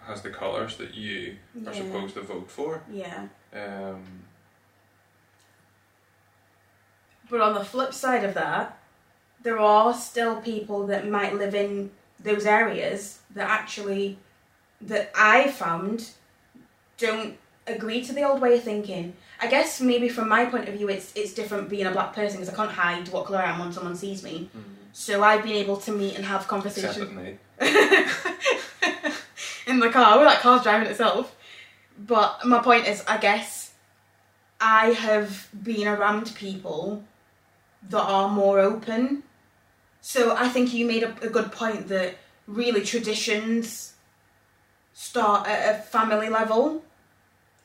has 0.00 0.22
the 0.22 0.30
colours 0.30 0.76
that 0.78 0.94
you 0.94 1.36
are 1.66 1.74
supposed 1.74 2.14
to 2.14 2.22
vote 2.22 2.50
for. 2.50 2.82
Yeah. 2.90 3.28
Um, 3.52 4.02
But 7.30 7.40
on 7.40 7.54
the 7.54 7.64
flip 7.64 7.92
side 7.92 8.24
of 8.24 8.34
that, 8.34 8.78
there 9.42 9.58
are 9.58 9.94
still 9.94 10.40
people 10.40 10.86
that 10.86 11.08
might 11.08 11.34
live 11.34 11.54
in 11.54 11.90
those 12.20 12.46
areas 12.46 13.20
that 13.34 13.48
actually 13.48 14.18
that 14.80 15.10
I 15.14 15.48
found 15.48 16.10
don't 16.96 17.36
agree 17.66 18.02
to 18.04 18.12
the 18.12 18.22
old 18.22 18.40
way 18.40 18.54
of 18.56 18.62
thinking. 18.62 19.14
I 19.40 19.46
guess 19.46 19.80
maybe 19.80 20.08
from 20.08 20.28
my 20.28 20.46
point 20.46 20.68
of 20.68 20.74
view, 20.74 20.88
it's 20.88 21.12
it's 21.14 21.32
different 21.32 21.68
being 21.68 21.86
a 21.86 21.90
black 21.90 22.14
person 22.14 22.40
because 22.40 22.52
I 22.52 22.56
can't 22.56 22.72
hide 22.72 23.08
what 23.08 23.26
colour 23.26 23.38
I 23.38 23.50
am 23.50 23.58
when 23.60 23.72
someone 23.72 23.94
sees 23.94 24.22
me. 24.22 24.50
So 24.92 25.22
I've 25.22 25.42
been 25.44 25.52
able 25.52 25.76
to 25.78 25.92
meet 25.92 26.16
and 26.16 26.24
have 26.24 26.48
conversations 26.48 26.98
in 29.66 29.78
the 29.78 29.90
car. 29.90 30.16
Well, 30.16 30.24
that 30.24 30.40
car's 30.40 30.62
driving 30.62 30.88
itself. 30.88 31.36
But 31.98 32.44
my 32.44 32.60
point 32.60 32.86
is, 32.88 33.04
I 33.06 33.18
guess 33.18 33.72
I 34.60 34.86
have 34.90 35.48
been 35.62 35.86
around 35.86 36.34
people 36.34 37.04
that 37.90 38.02
are 38.02 38.28
more 38.28 38.58
open. 38.60 39.22
So 40.00 40.34
I 40.36 40.48
think 40.48 40.72
you 40.72 40.86
made 40.86 41.02
a, 41.02 41.14
a 41.22 41.28
good 41.28 41.52
point 41.52 41.88
that 41.88 42.16
really 42.46 42.82
traditions 42.82 43.94
start 44.92 45.46
at 45.46 45.74
a 45.74 45.82
family 45.82 46.28
level 46.28 46.82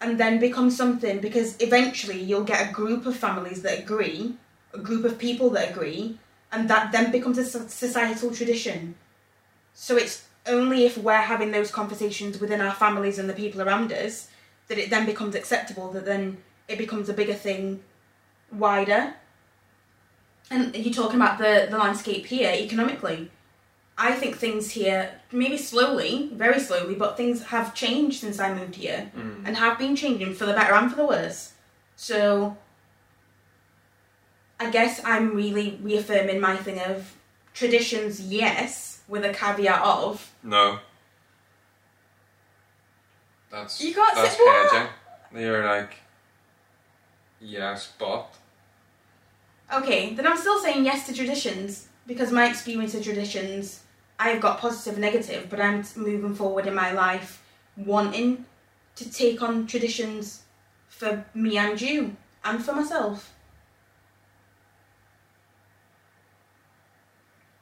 and 0.02 0.20
then 0.20 0.40
become 0.40 0.70
something 0.70 1.20
because 1.20 1.56
eventually 1.60 2.22
you'll 2.22 2.44
get 2.44 2.70
a 2.70 2.74
group 2.74 3.06
of 3.06 3.16
families 3.16 3.62
that 3.62 3.80
agree, 3.80 4.36
a 4.74 4.78
group 4.78 5.06
of 5.06 5.18
people 5.18 5.50
that 5.52 5.72
agree, 5.72 6.20
and 6.52 6.70
that 6.70 6.92
then 6.92 7.12
becomes 7.12 7.38
a 7.38 7.46
societal 7.46 8.32
tradition. 8.32 8.96
So 9.74 9.96
it's 9.96 10.26
only 10.46 10.86
if 10.86 10.98
we're 10.98 11.22
having 11.22 11.52
those 11.52 11.72
conversations 11.72 12.40
within 12.40 12.62
our 12.62 12.74
families 12.74 13.18
and 13.18 13.30
the 13.30 13.34
people 13.34 13.62
around 13.62 13.92
us 13.92 14.28
that 14.68 14.78
it 14.78 14.90
then 14.90 15.06
becomes 15.06 15.36
acceptable, 15.36 15.92
that 15.92 16.06
then 16.06 16.38
it 16.68 16.78
becomes 16.78 17.10
a 17.10 17.14
bigger 17.14 17.34
thing 17.34 17.82
wider. 18.52 19.16
And 20.52 20.76
you're 20.76 20.94
talking 20.94 21.16
about 21.16 21.38
the, 21.38 21.68
the 21.70 21.78
landscape 21.78 22.26
here 22.26 22.52
economically. 22.54 23.32
I 23.98 24.14
think 24.14 24.36
things 24.38 24.72
here, 24.72 25.20
maybe 25.32 25.58
slowly, 25.58 26.32
very 26.34 26.60
slowly, 26.60 26.96
but 26.96 27.16
things 27.16 27.44
have 27.46 27.76
changed 27.76 28.20
since 28.22 28.40
I 28.40 28.54
moved 28.54 28.76
here 28.76 29.12
Mm. 29.16 29.44
and 29.46 29.58
have 29.58 29.78
been 29.78 29.96
changing 29.96 30.34
for 30.34 30.46
the 30.46 30.54
better 30.54 30.74
and 30.74 30.90
for 30.90 30.98
the 30.98 31.06
worse. 31.06 31.54
So 31.96 32.58
I 34.60 34.70
guess 34.72 35.00
I'm 35.06 35.36
really 35.36 35.80
reaffirming 35.82 36.40
my 36.40 36.56
thing 36.58 36.80
of 36.80 37.14
traditions, 37.54 38.20
yes, 38.20 39.02
with 39.08 39.24
a 39.26 39.34
caveat 39.34 39.82
of 39.82 40.32
No. 40.44 40.80
That's 43.52 43.80
You 43.82 43.94
can't 43.94 44.16
that's 44.16 44.36
say 44.36 44.44
what? 44.44 44.90
You're 45.36 45.64
like 45.66 45.96
yes, 47.40 47.92
but 48.00 48.34
okay, 49.72 50.14
then 50.14 50.26
I'm 50.26 50.38
still 50.38 50.60
saying 50.60 50.86
yes 50.86 51.06
to 51.08 51.14
traditions 51.14 51.88
because 52.08 52.32
my 52.32 52.50
experience 52.50 52.96
of 52.96 53.04
traditions, 53.04 53.84
I've 54.20 54.42
got 54.42 54.60
positive, 54.60 54.94
and 54.94 55.02
negative, 55.02 55.48
but 55.50 55.60
I'm 55.60 55.84
moving 55.96 56.36
forward 56.36 56.68
in 56.68 56.76
my 56.76 56.92
life 56.92 57.44
wanting 57.78 58.46
to 58.96 59.12
take 59.12 59.42
on 59.42 59.68
traditions 59.68 60.44
for 60.90 61.26
me 61.34 61.58
and 61.58 61.80
you 61.80 62.16
and 62.44 62.64
for 62.64 62.74
myself. 62.74 63.34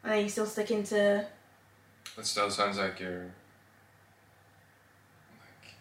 Are 0.04 0.18
you 0.18 0.30
still 0.30 0.48
sticking 0.48 0.84
to 0.86 1.28
it 2.18 2.26
still 2.26 2.50
sounds 2.50 2.78
like 2.78 3.00
you're 3.00 3.32
like 5.40 5.74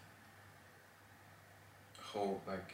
whole 1.99 2.41
like 2.47 2.70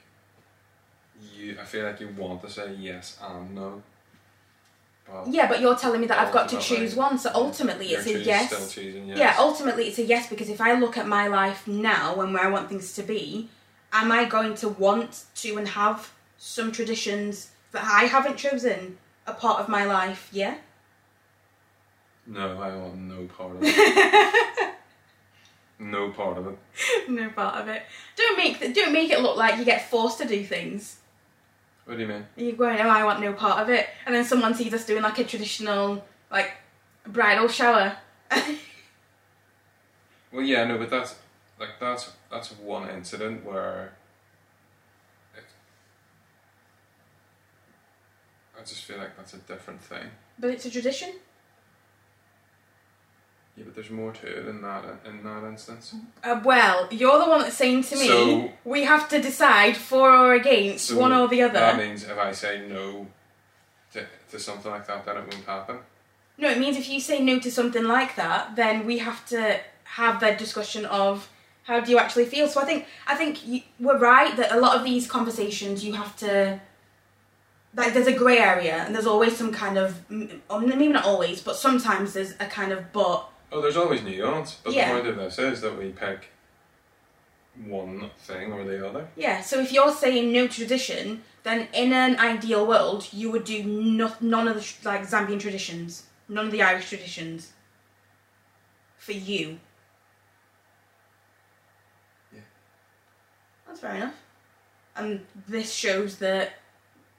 you 1.38 1.58
I 1.60 1.65
feel 1.65 1.86
like 1.86 2.00
you 2.00 2.10
want 2.10 2.41
to 2.41 2.50
say 2.50 2.74
yes 2.75 3.17
and 3.22 3.55
no. 3.55 3.81
But 5.07 5.27
Yeah, 5.27 5.48
but 5.48 5.62
you're 5.62 5.75
telling 5.75 6.01
me 6.01 6.07
that 6.07 6.20
I've 6.20 6.33
got 6.33 6.50
to 6.50 6.57
choose 6.59 6.96
one, 6.96 7.18
so 7.18 7.31
ultimately 7.33 7.88
it's 7.88 8.05
a 8.07 8.20
yes. 8.20 8.74
choosing 8.74 9.07
yes. 9.07 9.18
Yeah, 9.18 9.35
ultimately 9.40 9.85
it's 9.88 10.00
a 10.00 10.03
yes 10.03 10.27
because 10.29 10.50
if 10.50 10.59
I 10.59 10.74
look 10.74 10.98
at 10.98 11.07
my 11.07 11.27
life 11.27 11.68
now 11.68 12.20
and 12.22 12.33
where 12.33 12.44
I 12.44 12.50
want 12.50 12.68
things 12.70 12.94
to 12.96 13.03
be, 13.03 13.50
am 13.94 14.12
I 14.12 14.25
going 14.25 14.55
to 14.55 14.68
want 14.70 15.25
to 15.35 15.57
and 15.57 15.68
have 15.70 16.12
some 16.38 16.72
traditions 16.72 17.51
that 17.72 17.83
I 17.83 18.03
haven't 18.03 18.38
chosen 18.38 18.98
a 19.25 19.33
part 19.33 19.59
of 19.62 19.70
my 19.70 19.85
life? 19.85 20.29
Yeah. 20.31 20.55
No, 22.25 22.59
I 22.62 22.75
want 22.75 22.98
no 22.98 23.25
part 23.27 23.55
of 23.55 23.59
it. 23.64 24.75
no 25.79 26.09
part 26.12 26.38
of 26.38 26.48
it. 26.48 26.57
no 27.09 27.29
part 27.29 27.62
of 27.62 27.70
it. 27.70 27.83
Don't 28.18 28.38
make 28.38 28.59
th- 28.59 28.75
don't 28.75 28.92
make 28.92 29.09
it 29.09 29.22
look 29.22 29.38
like 29.38 29.57
you 29.57 29.64
get 29.64 29.90
forced 29.90 30.18
to 30.20 30.27
do 30.27 30.44
things. 30.44 30.98
What 31.88 31.96
do 31.96 32.02
you 32.04 32.10
mean? 32.10 32.26
You're 32.36 32.52
going, 32.58 32.78
oh, 32.82 32.90
I 32.90 33.06
want 33.06 33.22
no 33.22 33.32
part 33.32 33.62
of 33.62 33.70
it, 33.70 33.88
and 34.06 34.14
then 34.14 34.26
someone 34.26 34.54
sees 34.54 34.74
us 34.74 34.86
doing 34.86 35.02
like 35.02 35.18
a 35.20 35.24
traditional 35.24 36.04
like 36.30 36.52
bridal 37.08 37.48
shower. 37.48 37.98
Well, 40.30 40.44
yeah, 40.46 40.66
no, 40.66 40.78
but 40.78 40.90
that's 40.90 41.16
like 41.58 41.80
that's 41.80 42.12
that's 42.30 42.52
one 42.52 42.90
incident 42.90 43.46
where 43.46 43.94
it, 45.36 45.46
I 48.60 48.64
just 48.64 48.84
feel 48.84 48.98
like 48.98 49.16
that's 49.16 49.34
a 49.34 49.38
different 49.38 49.82
thing. 49.82 50.10
but 50.38 50.50
it's 50.50 50.66
a 50.66 50.70
tradition. 50.70 51.14
Yeah, 53.57 53.63
but 53.65 53.74
there's 53.74 53.89
more 53.89 54.11
to 54.13 54.27
it 54.27 54.48
in 54.48 54.61
that 54.61 54.83
in 55.03 55.24
that 55.24 55.43
instance. 55.48 55.96
Uh, 56.24 56.39
well, 56.43 56.87
you're 56.91 57.17
the 57.17 57.27
one 57.27 57.41
that's 57.41 57.57
saying 57.57 57.83
to 57.85 57.96
me 57.96 58.07
So- 58.07 58.51
we 58.63 58.83
have 58.83 59.09
to 59.09 59.20
decide 59.20 59.75
for 59.75 60.11
or 60.11 60.35
against 60.35 60.85
So 60.89 60.98
one 61.00 61.11
or 61.11 61.27
the 61.27 61.41
other. 61.41 61.59
That 61.59 61.77
means 61.77 62.03
if 62.03 62.17
I 62.17 62.31
say 62.33 62.67
no 62.67 63.07
to, 63.93 64.05
to 64.29 64.39
something 64.39 64.72
like 64.72 64.85
that, 64.85 65.05
then 65.05 65.17
it 65.17 65.33
won't 65.33 65.46
happen. 65.46 65.77
No, 66.37 66.50
it 66.51 66.59
means 66.59 66.77
if 66.77 66.87
you 66.87 67.00
say 67.00 67.20
no 67.20 67.39
to 67.39 67.50
something 67.51 67.83
like 67.83 68.15
that, 68.15 68.55
then 68.55 68.85
we 68.85 69.00
have 69.00 69.25
to 69.29 69.59
have 69.85 70.20
the 70.20 70.33
discussion 70.33 70.85
of 70.85 71.27
how 71.63 71.79
do 71.79 71.89
you 71.89 71.98
actually 71.98 72.25
feel. 72.25 72.48
So 72.48 72.61
I 72.61 72.65
think 72.65 72.85
I 73.07 73.15
think 73.15 73.48
you, 73.48 73.61
we're 73.79 73.98
right 73.98 74.37
that 74.37 74.51
a 74.51 74.59
lot 74.59 74.77
of 74.77 74.83
these 74.83 75.07
conversations 75.07 75.83
you 75.83 75.93
have 75.93 76.15
to 76.17 76.61
like 77.75 77.93
there's 77.93 78.07
a 78.07 78.13
grey 78.13 78.37
area 78.37 78.75
and 78.83 78.93
there's 78.93 79.07
always 79.07 79.35
some 79.35 79.51
kind 79.51 79.79
of 79.79 80.07
maybe 80.09 80.87
not 80.89 81.05
always, 81.05 81.41
but 81.41 81.55
sometimes 81.55 82.13
there's 82.13 82.33
a 82.39 82.46
kind 82.46 82.72
of 82.72 82.93
but. 82.93 83.27
Oh, 83.51 83.62
there's 83.62 83.77
always 83.77 84.01
nuance, 84.01 84.55
but 84.64 84.74
Yeah. 84.74 84.88
the 84.88 84.94
point 85.01 85.07
of 85.07 85.16
this 85.18 85.40
is 85.40 85.62
that 85.62 85.77
we 85.77 85.90
pick 85.92 86.29
one 87.66 88.12
thing 88.18 88.51
or 88.51 88.64
the 88.64 88.88
other. 88.88 89.07
Yeah, 89.16 89.42
so 89.42 89.60
if 89.60 89.72
you're 89.72 89.92
saying 89.94 90.31
no 90.31 90.48
tradition, 90.48 91.24
then 91.44 91.68
in 91.74 91.94
an 91.94 92.20
ideal 92.20 92.68
world, 92.68 93.07
you 93.12 93.31
would 93.31 93.46
do 93.46 93.64
no, 93.64 94.14
none 94.20 94.48
of 94.48 94.55
the 94.55 94.90
like 94.90 95.01
Zambian 95.07 95.40
traditions, 95.40 96.03
none 96.27 96.48
of 96.48 96.51
the 96.51 96.62
Irish 96.62 96.90
traditions. 96.90 97.53
For 98.98 99.14
you. 99.14 99.60
Yeah. 102.33 102.42
That's 103.66 103.79
fair 103.79 103.96
enough. 103.96 104.16
And 104.96 105.25
this 105.48 105.74
shows 105.74 106.18
that 106.18 106.53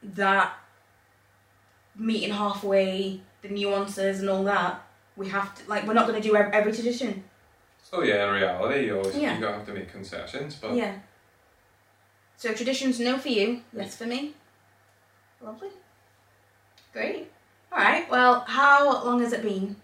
that 0.02 0.58
meeting 1.96 2.34
halfway, 2.34 3.22
the 3.42 3.48
nuances 3.48 4.20
and 4.20 4.28
all 4.28 4.44
that, 4.44 4.84
we 5.18 5.28
have 5.28 5.54
to 5.56 5.68
like 5.68 5.86
we're 5.86 5.92
not 5.94 6.06
going 6.08 6.20
to 6.22 6.26
do 6.28 6.34
ev- 6.36 6.52
every 6.52 6.72
tradition. 6.72 7.24
So 7.82 8.02
yeah, 8.02 8.26
in 8.28 8.34
reality, 8.34 8.86
you 8.86 8.96
always 8.98 9.16
Yeah. 9.16 9.34
you 9.34 9.40
gotta 9.40 9.58
have 9.58 9.66
to 9.66 9.74
make 9.74 9.90
concessions, 9.92 10.54
but 10.54 10.74
Yeah. 10.74 10.94
So 12.36 12.54
traditions, 12.54 13.00
no 13.00 13.18
for 13.18 13.28
you, 13.28 13.62
yes 13.72 13.96
for 13.96 14.06
me. 14.06 14.34
Lovely. 15.40 15.68
Great. 16.92 17.30
All 17.72 17.78
right. 17.78 18.08
Well, 18.10 18.40
how 18.46 19.04
long 19.04 19.20
has 19.20 19.32
it 19.32 19.42
been? 19.42 19.76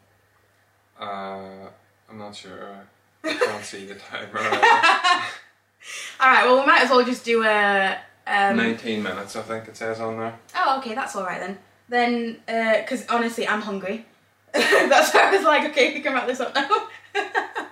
uh, 1.01 1.69
I'm 2.09 2.19
not 2.19 2.35
sure. 2.37 2.77
I 3.25 3.33
can't 3.33 3.65
see 3.65 3.87
the 3.87 3.95
timer. 3.97 4.39
All 6.21 6.31
right. 6.31 6.45
Well, 6.45 6.61
we 6.61 6.67
might 6.67 6.83
as 6.83 6.91
well 6.91 7.05
just 7.05 7.25
do 7.25 7.43
a. 7.45 7.99
Um, 8.27 8.57
19 8.57 9.03
minutes, 9.03 9.37
I 9.37 9.43
think 9.43 9.69
it 9.69 9.77
says 9.77 10.01
on 10.01 10.17
there. 10.19 10.39
Oh, 10.57 10.79
okay. 10.79 10.95
That's 10.95 11.15
all 11.15 11.25
right 11.25 11.39
then. 11.41 11.59
Then, 11.91 12.39
because 12.81 13.07
honestly, 13.09 13.47
I'm 13.47 13.61
hungry. 13.61 14.07
that's 14.89 15.13
why 15.13 15.29
I 15.29 15.37
was 15.37 15.45
like, 15.45 15.71
okay, 15.71 15.93
we 15.93 16.01
can 16.01 16.15
wrap 16.15 16.27
this 16.29 16.41
up 16.41 16.55
now. 16.55 16.69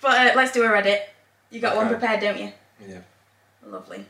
but 0.00 0.10
uh, 0.10 0.32
let's 0.34 0.52
do 0.52 0.64
a 0.64 0.68
Reddit. 0.68 1.00
You 1.50 1.60
got 1.60 1.76
one 1.76 1.88
prepared, 1.88 2.20
don't 2.20 2.38
you? 2.38 2.52
Yeah. 2.86 3.00
Lovely. 3.64 4.04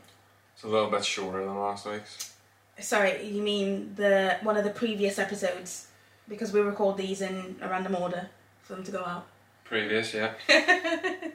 It's 0.55 0.65
a 0.65 0.69
little 0.69 0.91
bit 0.91 1.05
shorter 1.05 1.45
than 1.45 1.55
last 1.55 1.87
week's. 1.87 2.35
Sorry, 2.81 3.23
you 3.25 3.43
mean 3.43 3.93
the 3.97 4.39
one 4.43 4.57
of 4.57 4.65
the 4.65 4.71
previous 4.71 5.19
episodes? 5.19 5.89
Because 6.29 6.53
we 6.53 6.61
record 6.61 6.97
these 6.97 7.21
in 7.21 7.57
a 7.61 7.69
random 7.69 7.95
order 7.95 8.31
for 8.63 8.75
them 8.75 8.85
to 8.85 8.91
go 8.91 9.05
out. 9.05 9.27
Previous, 9.65 10.15
yeah. 10.15 10.33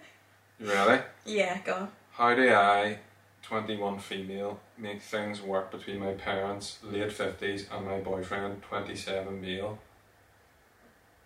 You 0.60 0.68
ready? 0.68 1.04
Yeah, 1.26 1.58
go 1.66 1.74
on. 1.74 1.90
How 2.12 2.34
do 2.36 2.50
I, 2.54 3.00
21 3.42 4.00
female, 4.00 4.60
make 4.78 5.02
things 5.02 5.42
work 5.42 5.72
between 5.72 6.00
my 6.00 6.14
parents, 6.14 6.78
late 6.84 7.10
50s, 7.10 7.66
and 7.72 7.86
my 7.86 8.00
boyfriend, 8.00 8.62
27 8.64 9.42
male? 9.42 9.78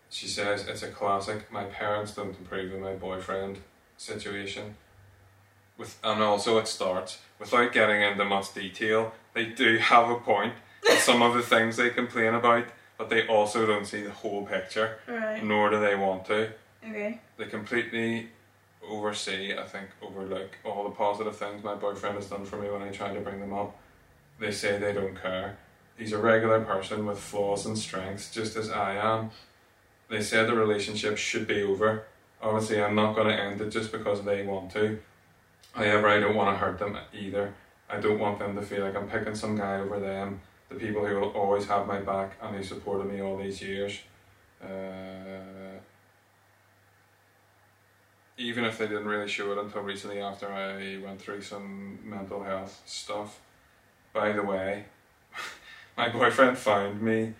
She 0.10 0.28
says 0.28 0.68
it's 0.68 0.84
a 0.84 0.90
classic. 0.90 1.52
My 1.52 1.66
parents 1.66 2.14
don't 2.14 2.32
approve 2.40 2.74
of 2.74 2.80
my 2.80 2.94
boyfriend 2.94 3.60
situation. 3.98 4.76
With 5.78 5.98
and 6.04 6.22
also 6.22 6.58
it 6.58 6.68
starts 6.68 7.20
without 7.40 7.72
getting 7.72 8.02
into 8.02 8.26
much 8.26 8.54
detail. 8.54 9.14
They 9.34 9.46
do 9.46 9.78
have 9.78 10.10
a 10.10 10.16
point 10.16 10.54
in 10.90 10.98
some 10.98 11.22
of 11.22 11.34
the 11.36 11.42
things 11.44 11.76
they 11.78 11.90
complain 11.90 12.34
about, 12.34 12.66
but 12.98 13.10
they 13.10 13.28
also 13.28 13.66
don't 13.66 13.86
see 13.86 14.02
the 14.02 14.12
whole 14.12 14.46
picture, 14.46 14.98
Right. 15.08 15.44
nor 15.44 15.70
do 15.70 15.80
they 15.80 15.96
want 15.96 16.26
to 16.26 16.50
Okay. 16.84 17.20
they 17.38 17.46
completely 17.46 18.30
oversee, 18.88 19.56
I 19.58 19.64
think, 19.66 19.90
overlook 20.02 20.58
all 20.64 20.84
the 20.86 20.92
positive 20.96 21.36
things 21.36 21.64
my 21.64 21.76
boyfriend 21.76 22.16
has 22.16 22.28
done 22.28 22.46
for 22.46 22.56
me 22.58 22.70
when 22.70 22.82
I 22.82 22.90
try 22.90 23.14
to 23.14 23.20
bring 23.20 23.40
them 23.40 23.54
up. 23.54 23.76
They 24.40 24.52
say 24.52 24.78
they 24.78 24.94
don't 24.94 25.20
care. 25.22 25.58
He's 25.98 26.14
a 26.14 26.18
regular 26.18 26.62
person 26.62 27.06
with 27.06 27.20
flaws 27.20 27.66
and 27.66 27.78
strengths, 27.78 28.32
just 28.32 28.56
as 28.56 28.70
I 28.70 28.96
am. 28.96 29.32
They 30.10 30.22
said 30.22 30.48
the 30.48 30.56
relationship 30.56 31.18
should 31.18 31.48
be 31.48 31.64
over. 31.64 32.04
Obviously, 32.42 32.82
I'm 32.82 32.96
not 32.96 33.16
going 33.16 33.28
to 33.28 33.42
end 33.42 33.60
it 33.62 33.70
just 33.70 33.92
because 33.92 34.24
they 34.24 34.44
want 34.44 34.72
to. 34.72 35.00
However, 35.74 36.08
I 36.08 36.20
don't 36.20 36.36
want 36.36 36.54
to 36.56 36.58
hurt 36.58 36.80
them 36.80 36.98
either. 37.14 37.54
I 37.90 38.00
don't 38.00 38.20
want 38.20 38.40
them 38.40 38.56
to 38.56 38.62
feel 38.62 38.84
like 38.84 38.96
I'm 38.96 39.08
picking 39.08 39.36
some 39.36 39.58
guy 39.58 39.80
over 39.80 40.00
them, 40.00 40.42
the 40.70 40.76
people 40.76 41.06
who 41.06 41.16
will 41.16 41.30
always 41.30 41.66
have 41.68 41.88
my 41.88 42.00
back 42.00 42.34
and 42.42 42.56
who 42.56 42.64
supported 42.64 43.12
me 43.12 43.22
all 43.22 43.38
these 43.38 43.62
years. 43.62 44.00
Uh, 44.62 45.78
even 48.38 48.66
if 48.66 48.78
they 48.78 48.88
didn't 48.88 49.08
really 49.08 49.28
show 49.28 49.52
it 49.52 49.58
until 49.58 49.82
recently 49.82 50.20
after 50.20 50.52
I 50.52 50.98
went 51.04 51.22
through 51.22 51.42
some 51.42 52.00
mental 52.04 52.44
health 52.44 52.82
stuff. 52.86 53.40
By 54.14 54.32
the 54.32 54.44
way, 54.44 54.86
my 55.98 56.10
boyfriend 56.10 56.58
found 56.58 57.02
me. 57.02 57.34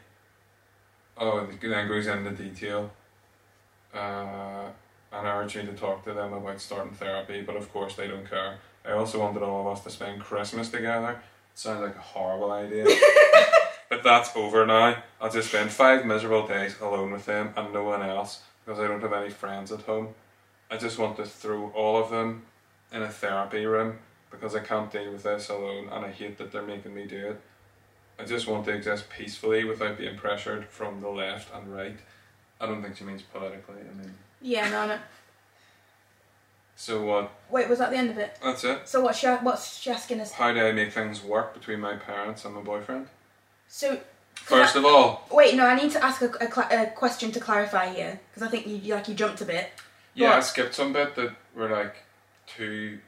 Oh, 1.18 1.40
and 1.40 1.60
then 1.60 1.88
goes 1.88 2.08
into 2.08 2.32
detail. 2.32 2.92
Uh, 3.94 4.70
and 5.12 5.26
urged 5.26 5.56
me 5.56 5.66
to 5.66 5.74
talk 5.74 6.04
to 6.04 6.14
them 6.14 6.34
about 6.34 6.60
starting 6.60 6.94
therapy, 6.94 7.42
but 7.42 7.56
of 7.56 7.72
course 7.72 7.96
they 7.96 8.08
don't 8.08 8.30
care. 8.30 8.58
I 8.86 8.92
also 8.92 9.20
wanted 9.20 9.42
all 9.42 9.62
of 9.62 9.78
us 9.78 9.84
to 9.84 9.90
spend 9.90 10.22
Christmas 10.22 10.70
together. 10.70 11.12
It 11.12 11.18
Sounds 11.56 11.82
like 11.82 11.96
a 11.96 12.00
horrible 12.00 12.52
idea. 12.52 12.86
but 13.90 14.04
that's 14.04 14.36
over 14.36 14.66
now. 14.66 15.02
I'll 15.20 15.32
just 15.32 15.50
spend 15.50 15.72
five 15.72 16.06
miserable 16.06 16.48
days 16.48 16.80
alone 16.80 17.12
with 17.12 17.26
them 17.26 17.54
and 17.56 17.74
no 17.74 17.84
one 17.84 18.04
else 18.04 18.42
because 18.66 18.80
I 18.80 18.88
don't 18.88 19.02
have 19.02 19.14
any 19.14 19.30
friends 19.30 19.72
at 19.72 19.82
home. 19.82 20.10
I 20.70 20.78
just 20.78 21.00
want 21.00 21.18
to 21.18 21.26
throw 21.26 21.70
all 21.70 22.02
of 22.02 22.10
them 22.10 22.44
in 22.92 23.02
a 23.02 23.10
therapy 23.10 23.66
room 23.66 24.00
because 24.30 24.56
I 24.56 24.60
can't 24.60 24.92
deal 24.92 25.12
with 25.12 25.24
this 25.24 25.50
alone 25.50 25.90
and 25.92 26.06
I 26.06 26.12
hate 26.12 26.38
that 26.38 26.52
they're 26.52 26.62
making 26.62 26.94
me 26.94 27.06
do 27.06 27.28
it. 27.28 27.42
I 28.20 28.24
just 28.26 28.48
want 28.48 28.66
to 28.66 28.72
exist 28.72 29.06
peacefully 29.10 29.64
without 29.64 29.98
being 29.98 30.18
pressured 30.18 30.66
from 30.70 31.02
the 31.02 31.10
left 31.10 31.54
and 31.54 31.74
right. 31.74 31.98
I 32.60 32.66
don't 32.66 32.82
think 32.82 32.98
she 32.98 33.04
means 33.04 33.22
politically, 33.22 33.76
I 33.82 33.94
mean. 33.98 34.14
Yeah, 34.42 34.70
no, 34.70 34.88
no. 34.88 34.98
So 36.76 37.04
what? 37.04 37.32
Wait, 37.50 37.70
was 37.70 37.80
that 37.80 37.92
the 37.92 37.98
end 37.98 38.10
of 38.12 38.18
it? 38.18 38.38
That's 38.44 38.64
it. 38.64 38.88
So 38.88 39.02
what's 39.02 39.20
she, 39.20 39.28
what's 39.28 39.78
she 39.80 39.90
asking 39.92 40.22
us? 40.22 40.32
How 40.32 40.54
do 40.54 40.60
I 40.66 40.72
make 40.72 40.92
things 40.94 41.24
work 41.24 41.54
between 41.54 41.80
my 41.80 41.96
parents 41.96 42.46
and 42.46 42.56
my 42.56 42.62
boyfriend? 42.62 43.08
So 43.68 44.00
First 44.36 44.76
of 44.76 44.86
all, 44.86 45.28
wait, 45.32 45.56
no, 45.56 45.66
I 45.66 45.76
need 45.76 45.92
to 45.92 46.04
ask 46.06 46.22
a, 46.22 46.30
a, 46.40 46.84
a 46.84 46.92
question 46.92 47.32
to 47.32 47.40
clarify 47.40 47.88
here 47.94 48.20
because 48.30 48.48
I 48.48 48.50
think 48.52 48.68
you 48.68 48.76
you- 48.78 48.94
like 48.94 49.08
you 49.08 49.16
jumped 49.16 49.42
a 49.42 49.46
bit. 49.46 49.72
yeah, 50.14 50.36
I 50.36 50.40
skipped 50.42 50.76
some 50.76 50.94
bit 50.94 51.16
that 51.16 51.32
were 51.56 51.70
like 51.70 51.96
too 52.46 53.00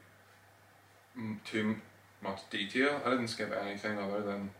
too 1.44 1.76
much 2.20 2.40
detail. 2.50 3.00
I 3.06 3.10
didn't 3.10 3.28
skip 3.28 3.52
anything 3.52 3.96
other 3.98 4.22
than 4.22 4.50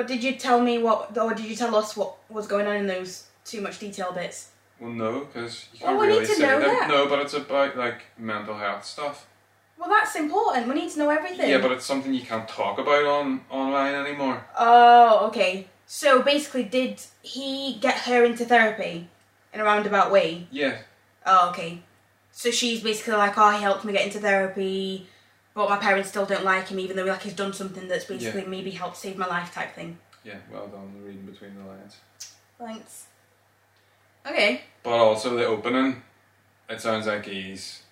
But 0.00 0.06
did 0.06 0.24
you 0.24 0.36
tell 0.36 0.62
me 0.62 0.78
what, 0.78 1.18
or 1.18 1.34
did 1.34 1.44
you 1.44 1.54
tell 1.54 1.76
us 1.76 1.94
what 1.94 2.14
was 2.30 2.46
going 2.46 2.66
on 2.66 2.74
in 2.74 2.86
those 2.86 3.24
too 3.44 3.60
much 3.60 3.78
detail 3.78 4.12
bits? 4.12 4.48
well, 4.80 4.88
no, 4.88 5.26
because 5.26 5.68
you 5.74 5.80
can't 5.80 6.00
we 6.00 6.06
need 6.06 6.12
really 6.14 6.26
to 6.26 6.34
say 6.36 6.40
know 6.40 6.58
that. 6.58 6.88
No, 6.88 7.06
but 7.06 7.18
it's 7.18 7.34
about 7.34 7.76
like 7.76 8.04
mental 8.16 8.56
health 8.56 8.86
stuff. 8.86 9.26
Well, 9.76 9.90
that's 9.90 10.16
important. 10.16 10.68
We 10.68 10.74
need 10.74 10.90
to 10.92 11.00
know 11.00 11.10
everything. 11.10 11.50
Yeah, 11.50 11.58
but 11.58 11.72
it's 11.72 11.84
something 11.84 12.14
you 12.14 12.22
can't 12.22 12.48
talk 12.48 12.78
about 12.78 13.04
on 13.04 13.42
online 13.50 13.94
anymore. 13.94 14.42
Oh, 14.58 15.26
okay. 15.26 15.66
So 15.84 16.22
basically, 16.22 16.64
did 16.64 17.02
he 17.20 17.74
get 17.74 17.98
her 18.06 18.24
into 18.24 18.46
therapy 18.46 19.06
in 19.52 19.60
a 19.60 19.64
roundabout 19.64 20.10
way? 20.10 20.46
Yeah, 20.50 20.78
Oh, 21.26 21.50
okay. 21.50 21.82
So 22.32 22.50
she's 22.50 22.82
basically 22.82 23.16
like, 23.16 23.36
oh, 23.36 23.50
he 23.50 23.60
helped 23.60 23.84
me 23.84 23.92
get 23.92 24.06
into 24.06 24.18
therapy, 24.18 25.08
but 25.60 25.68
my 25.68 25.76
parents 25.76 26.08
still 26.08 26.24
don't 26.24 26.42
like 26.42 26.68
him, 26.68 26.80
even 26.80 26.96
though 26.96 27.04
like 27.04 27.20
he's 27.20 27.34
done 27.34 27.52
something 27.52 27.86
that's 27.86 28.06
basically 28.06 28.46
maybe 28.46 28.70
helped 28.70 28.96
save 28.96 29.18
my 29.18 29.26
life 29.26 29.52
type 29.52 29.74
thing. 29.74 29.98
yeah, 30.24 30.36
well 30.50 30.66
done 30.68 30.90
reading 31.04 31.26
between 31.26 31.54
the 31.54 31.68
lines. 31.68 31.96
Thanks. 32.58 33.06
Okay. 34.26 34.62
But 34.82 34.92
also 34.98 35.36
the 35.36 35.44
opening, 35.44 36.02
it 36.70 36.80
sounds 36.80 37.06
like 37.06 37.26
he's 37.26 37.82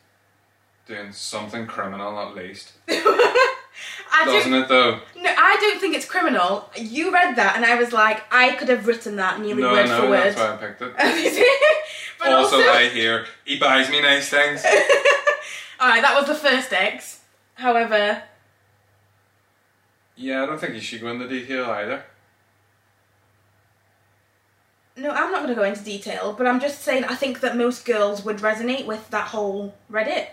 doing 0.87 1.13
something 1.13 1.67
criminal 1.67 2.19
at 2.19 2.35
least. 2.35 2.73
I 2.89 4.25
Doesn't 4.25 4.51
don't. 4.51 4.63
it 4.63 4.69
though? 4.69 5.01
No, 5.17 5.31
I 5.37 5.59
don't 5.61 5.79
think 5.79 5.95
it's 5.95 6.07
criminal. 6.07 6.71
You 6.75 7.13
read 7.13 7.37
that, 7.37 7.57
and 7.57 7.67
I 7.67 7.75
was 7.75 7.93
like, 7.93 8.23
I 8.33 8.53
could 8.53 8.71
have 8.71 8.87
written 8.87 9.17
that 9.17 9.41
nearly 9.41 9.63
no, 9.63 9.73
word 9.73 9.89
no, 9.89 10.01
for 10.01 10.09
word. 10.09 10.35
that's 10.35 10.37
why 10.39 10.55
I 10.55 10.57
picked 10.57 10.81
it. 10.83 11.77
but 12.19 12.33
also, 12.33 12.57
also, 12.57 12.71
I 12.71 12.89
hear 12.89 13.27
he 13.45 13.59
buys 13.59 13.91
me 13.91 14.01
nice 14.01 14.31
things. 14.31 14.65
all 15.81 15.89
right, 15.91 16.01
that 16.01 16.15
was 16.19 16.27
the 16.27 16.35
first 16.35 16.73
X. 16.73 17.18
However, 17.59 18.23
Yeah, 20.15 20.43
I 20.43 20.47
don't 20.47 20.61
think 20.61 20.75
you 20.75 20.81
should 20.81 21.01
go 21.01 21.09
into 21.11 21.29
detail 21.29 21.65
either. 21.67 22.05
no, 24.97 25.11
I'm 25.11 25.31
not 25.31 25.43
going 25.43 25.49
to 25.49 25.55
go 25.55 25.63
into 25.65 25.83
detail, 25.85 26.33
but 26.37 26.47
I'm 26.47 26.59
just 26.61 26.83
saying 26.83 27.05
I 27.05 27.15
think 27.15 27.41
that 27.41 27.57
most 27.57 27.85
girls 27.85 28.25
would 28.25 28.39
resonate 28.39 28.87
with 28.87 29.11
that 29.11 29.29
whole 29.29 29.75
Reddit. 29.91 30.29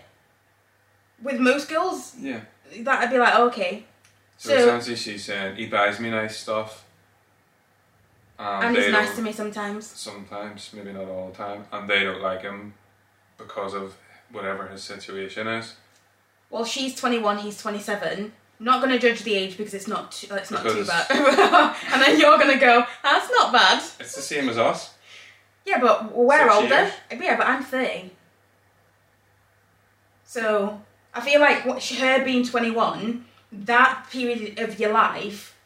With 1.22 1.38
most 1.40 1.68
girls, 1.68 2.14
Yeah. 2.18 2.40
that'd 2.80 3.10
be 3.10 3.18
like, 3.18 3.34
okay. 3.34 3.86
So, 4.36 4.52
it 4.52 4.60
So- 4.84 4.92
like 4.92 4.96
she's 4.98 5.24
saying 5.24 5.56
he 5.56 5.66
buys 5.66 5.98
me 6.00 6.10
nice 6.10 6.36
stuff. 6.36 6.84
Um, 8.38 8.64
and 8.64 8.76
they 8.76 8.82
he's 8.84 8.92
nice 8.92 9.06
don't- 9.08 9.16
to 9.16 9.22
me 9.22 9.32
sometimes. 9.32 9.86
Sometimes, 9.86 10.70
maybe 10.74 10.92
not 10.92 11.06
all 11.08 11.30
the 11.30 11.36
time, 11.36 11.66
and 11.72 11.88
they 11.88 12.04
don't 12.04 12.20
like 12.20 12.42
him 12.42 12.74
because 13.38 13.72
of 13.74 13.96
whatever 14.30 14.66
his 14.68 14.82
situation 14.84 15.46
is. 15.48 15.74
Well, 16.56 16.64
she's 16.64 16.94
21, 16.94 17.36
he's 17.40 17.60
27. 17.60 18.32
Not 18.60 18.80
going 18.80 18.90
to 18.90 18.98
judge 18.98 19.24
the 19.24 19.34
age 19.34 19.58
because 19.58 19.74
it's 19.74 19.86
not 19.86 20.10
too, 20.10 20.28
uh, 20.32 20.36
it's 20.36 20.50
not 20.50 20.62
too 20.62 20.86
bad. 20.86 21.06
and 21.92 22.00
then 22.00 22.18
you're 22.18 22.38
going 22.38 22.50
to 22.50 22.58
go, 22.58 22.82
that's 23.02 23.30
not 23.30 23.52
bad. 23.52 23.82
It's 24.00 24.14
the 24.14 24.22
same 24.22 24.48
as 24.48 24.56
us. 24.56 24.94
Yeah, 25.66 25.78
but 25.82 26.16
we're 26.16 26.38
Six 26.38 26.54
older. 26.54 26.90
Yeah, 27.22 27.36
but 27.36 27.46
I'm 27.46 27.62
30. 27.62 28.10
So, 30.24 30.80
I 31.12 31.20
feel 31.20 31.40
like 31.40 31.66
what, 31.66 31.84
her 31.84 32.24
being 32.24 32.42
21, 32.42 33.26
that 33.52 34.06
period 34.10 34.58
of 34.58 34.80
your 34.80 34.94
life 34.94 35.58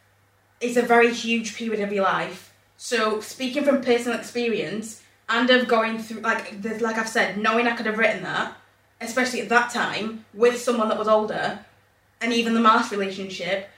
is 0.60 0.76
a 0.76 0.82
very 0.82 1.14
huge 1.14 1.54
period 1.54 1.78
of 1.78 1.92
your 1.92 2.02
life. 2.02 2.52
So, 2.76 3.20
speaking 3.20 3.62
from 3.62 3.80
personal 3.80 4.18
experience 4.18 5.02
and 5.28 5.48
of 5.50 5.68
going 5.68 6.00
through, 6.00 6.22
like, 6.22 6.60
the, 6.60 6.82
like 6.82 6.98
I've 6.98 7.08
said, 7.08 7.38
knowing 7.38 7.68
I 7.68 7.76
could 7.76 7.86
have 7.86 7.96
written 7.96 8.24
that, 8.24 8.56
especially 9.00 9.40
at 9.40 9.48
that 9.48 9.70
time, 9.70 10.24
with 10.34 10.60
someone 10.60 10.88
that 10.88 10.98
was 10.98 11.08
older, 11.08 11.64
and 12.20 12.32
even 12.32 12.54
the 12.54 12.60
Mars 12.60 12.90
relationship, 12.90 13.68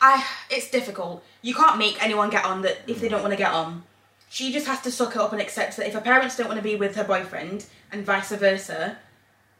I 0.00 0.26
it's 0.50 0.70
difficult. 0.70 1.24
You 1.42 1.54
can't 1.54 1.78
make 1.78 2.02
anyone 2.02 2.30
get 2.30 2.44
on 2.44 2.62
that 2.62 2.78
if 2.86 3.00
they 3.00 3.08
don't 3.08 3.22
want 3.22 3.32
to 3.32 3.38
get 3.38 3.52
on. 3.52 3.84
She 4.28 4.52
just 4.52 4.66
has 4.66 4.80
to 4.80 4.90
suck 4.90 5.14
it 5.14 5.22
up 5.22 5.32
and 5.32 5.40
accept 5.40 5.76
that 5.76 5.86
if 5.86 5.94
her 5.94 6.00
parents 6.00 6.36
don't 6.36 6.48
want 6.48 6.58
to 6.58 6.62
be 6.62 6.74
with 6.74 6.96
her 6.96 7.04
boyfriend 7.04 7.66
and 7.92 8.04
vice 8.04 8.32
versa, 8.32 8.98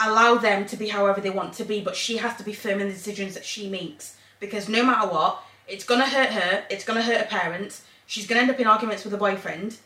allow 0.00 0.34
them 0.34 0.66
to 0.66 0.76
be 0.76 0.88
however 0.88 1.20
they 1.20 1.30
want 1.30 1.52
to 1.54 1.64
be, 1.64 1.80
but 1.80 1.94
she 1.94 2.16
has 2.16 2.36
to 2.36 2.44
be 2.44 2.52
firm 2.52 2.80
in 2.80 2.88
the 2.88 2.92
decisions 2.92 3.34
that 3.34 3.44
she 3.44 3.68
makes. 3.68 4.16
Because 4.40 4.68
no 4.68 4.84
matter 4.84 5.08
what, 5.08 5.42
it's 5.68 5.84
gonna 5.84 6.06
hurt 6.06 6.30
her, 6.30 6.64
it's 6.68 6.84
gonna 6.84 7.02
hurt 7.02 7.18
her 7.18 7.26
parents, 7.26 7.82
she's 8.06 8.26
gonna 8.26 8.40
end 8.40 8.50
up 8.50 8.58
in 8.58 8.66
arguments 8.66 9.04
with 9.04 9.12
her 9.12 9.18
boyfriend. 9.18 9.78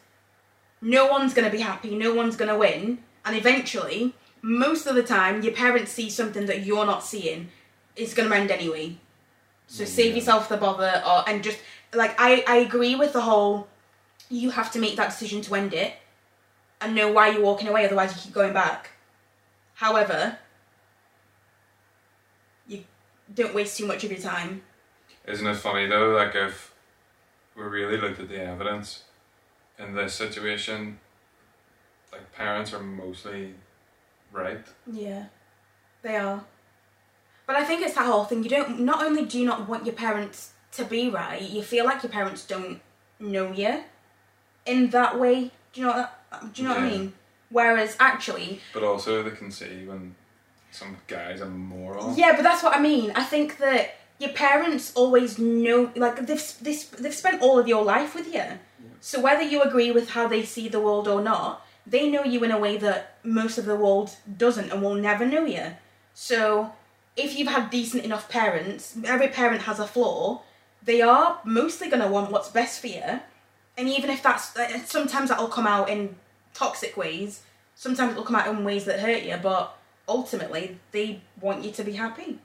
No 0.80 1.06
one's 1.06 1.34
gonna 1.34 1.50
be 1.50 1.60
happy, 1.60 1.94
no 1.94 2.14
one's 2.14 2.36
gonna 2.36 2.56
win, 2.56 2.98
and 3.28 3.36
eventually, 3.36 4.14
most 4.40 4.86
of 4.86 4.94
the 4.94 5.02
time, 5.02 5.42
your 5.42 5.52
parents 5.52 5.92
see 5.92 6.08
something 6.08 6.46
that 6.46 6.64
you're 6.64 6.86
not 6.86 7.04
seeing, 7.04 7.50
it's 7.94 8.14
gonna 8.14 8.34
end 8.34 8.50
anyway. 8.50 8.96
So 9.66 9.84
mm, 9.84 9.86
save 9.86 10.14
yourself 10.16 10.48
the 10.48 10.56
bother, 10.56 11.02
or 11.06 11.28
and 11.28 11.44
just 11.44 11.58
like 11.92 12.14
I, 12.18 12.42
I 12.48 12.56
agree 12.56 12.94
with 12.94 13.12
the 13.12 13.20
whole. 13.20 13.68
You 14.30 14.50
have 14.50 14.72
to 14.72 14.78
make 14.78 14.96
that 14.96 15.10
decision 15.10 15.42
to 15.42 15.54
end 15.54 15.74
it, 15.74 15.92
and 16.80 16.94
know 16.94 17.12
why 17.12 17.28
you're 17.28 17.42
walking 17.42 17.68
away. 17.68 17.84
Otherwise, 17.84 18.16
you 18.16 18.22
keep 18.22 18.32
going 18.32 18.54
back. 18.54 18.92
However, 19.74 20.38
you 22.66 22.84
don't 23.34 23.54
waste 23.54 23.76
too 23.76 23.86
much 23.86 24.04
of 24.04 24.10
your 24.10 24.20
time. 24.20 24.62
Isn't 25.26 25.46
it 25.46 25.56
funny 25.56 25.86
though? 25.86 26.14
Like 26.14 26.34
if 26.34 26.74
we 27.54 27.62
really 27.62 27.98
looked 27.98 28.20
at 28.20 28.30
the 28.30 28.40
evidence 28.42 29.04
in 29.78 29.94
this 29.94 30.14
situation, 30.14 30.98
like 32.12 32.32
parents 32.32 32.72
are 32.72 32.82
mostly 32.82 33.54
right. 34.32 34.64
Yeah, 34.90 35.26
they 36.02 36.16
are. 36.16 36.44
But 37.46 37.56
I 37.56 37.64
think 37.64 37.82
it's 37.82 37.94
that 37.94 38.06
whole 38.06 38.24
thing. 38.24 38.42
You 38.42 38.50
don't. 38.50 38.80
Not 38.80 39.02
only 39.02 39.24
do 39.24 39.38
you 39.38 39.46
not 39.46 39.68
want 39.68 39.86
your 39.86 39.94
parents 39.94 40.52
to 40.72 40.84
be 40.84 41.08
right, 41.08 41.40
you 41.40 41.62
feel 41.62 41.84
like 41.84 42.02
your 42.02 42.12
parents 42.12 42.46
don't 42.46 42.80
know 43.18 43.52
you 43.52 43.82
in 44.66 44.90
that 44.90 45.18
way. 45.18 45.50
Do 45.72 45.80
you 45.80 45.86
know 45.86 45.92
what? 45.92 46.54
Do 46.54 46.62
you 46.62 46.68
know 46.68 46.74
what 46.74 46.82
I 46.82 46.90
mean? 46.90 47.12
Whereas 47.50 47.96
actually, 47.98 48.60
But 48.74 48.82
also 48.82 49.22
they 49.22 49.30
can 49.30 49.50
see 49.50 49.86
when 49.86 50.14
some 50.70 50.98
guy's 51.06 51.40
a 51.40 51.46
moron. 51.46 52.16
Yeah, 52.16 52.34
but 52.36 52.42
that's 52.42 52.62
what 52.62 52.76
I 52.76 52.80
mean. 52.80 53.10
I 53.14 53.24
think 53.24 53.56
that 53.58 53.94
your 54.18 54.30
parents 54.30 54.92
always 54.94 55.38
know, 55.38 55.90
like 55.96 56.26
they've 56.26 56.54
they've, 56.60 56.90
they've 56.98 57.14
spent 57.14 57.40
all 57.40 57.58
of 57.58 57.66
your 57.66 57.84
life 57.84 58.14
with 58.14 58.34
you. 58.34 58.44
So 59.00 59.20
whether 59.20 59.42
you 59.42 59.62
agree 59.62 59.90
with 59.90 60.10
how 60.10 60.28
they 60.28 60.44
see 60.44 60.68
the 60.68 60.80
world 60.80 61.08
or 61.08 61.22
not, 61.22 61.64
they 61.88 62.10
know 62.10 62.24
you 62.24 62.44
in 62.44 62.50
a 62.50 62.58
way 62.58 62.76
that 62.76 63.18
most 63.24 63.58
of 63.58 63.64
the 63.64 63.76
world 63.76 64.10
doesn't 64.36 64.70
and 64.70 64.82
will 64.82 64.94
never 64.94 65.24
know 65.24 65.44
you. 65.44 65.76
So 66.14 66.72
if 67.16 67.38
you've 67.38 67.48
had 67.48 67.70
decent 67.70 68.04
enough 68.04 68.28
parents, 68.28 68.96
every 69.04 69.28
parent 69.28 69.62
has 69.62 69.78
a 69.78 69.86
flaw. 69.86 70.42
They 70.82 71.00
are 71.00 71.40
mostly 71.44 71.88
going 71.88 72.02
to 72.02 72.08
want 72.08 72.30
what's 72.30 72.50
best 72.50 72.80
for 72.80 72.86
you, 72.86 73.20
and 73.76 73.88
even 73.88 74.10
if 74.10 74.22
that's 74.22 74.56
uh, 74.56 74.78
sometimes 74.84 75.28
that'll 75.28 75.48
come 75.48 75.66
out 75.66 75.88
in 75.88 76.16
toxic 76.54 76.96
ways. 76.96 77.42
Sometimes 77.74 78.12
it'll 78.12 78.24
come 78.24 78.36
out 78.36 78.48
in 78.48 78.64
ways 78.64 78.84
that 78.86 78.98
hurt 79.00 79.22
you, 79.22 79.36
but 79.40 79.76
ultimately 80.08 80.78
they 80.90 81.20
want 81.40 81.64
you 81.64 81.70
to 81.70 81.84
be 81.84 81.92
happy. 81.92 82.40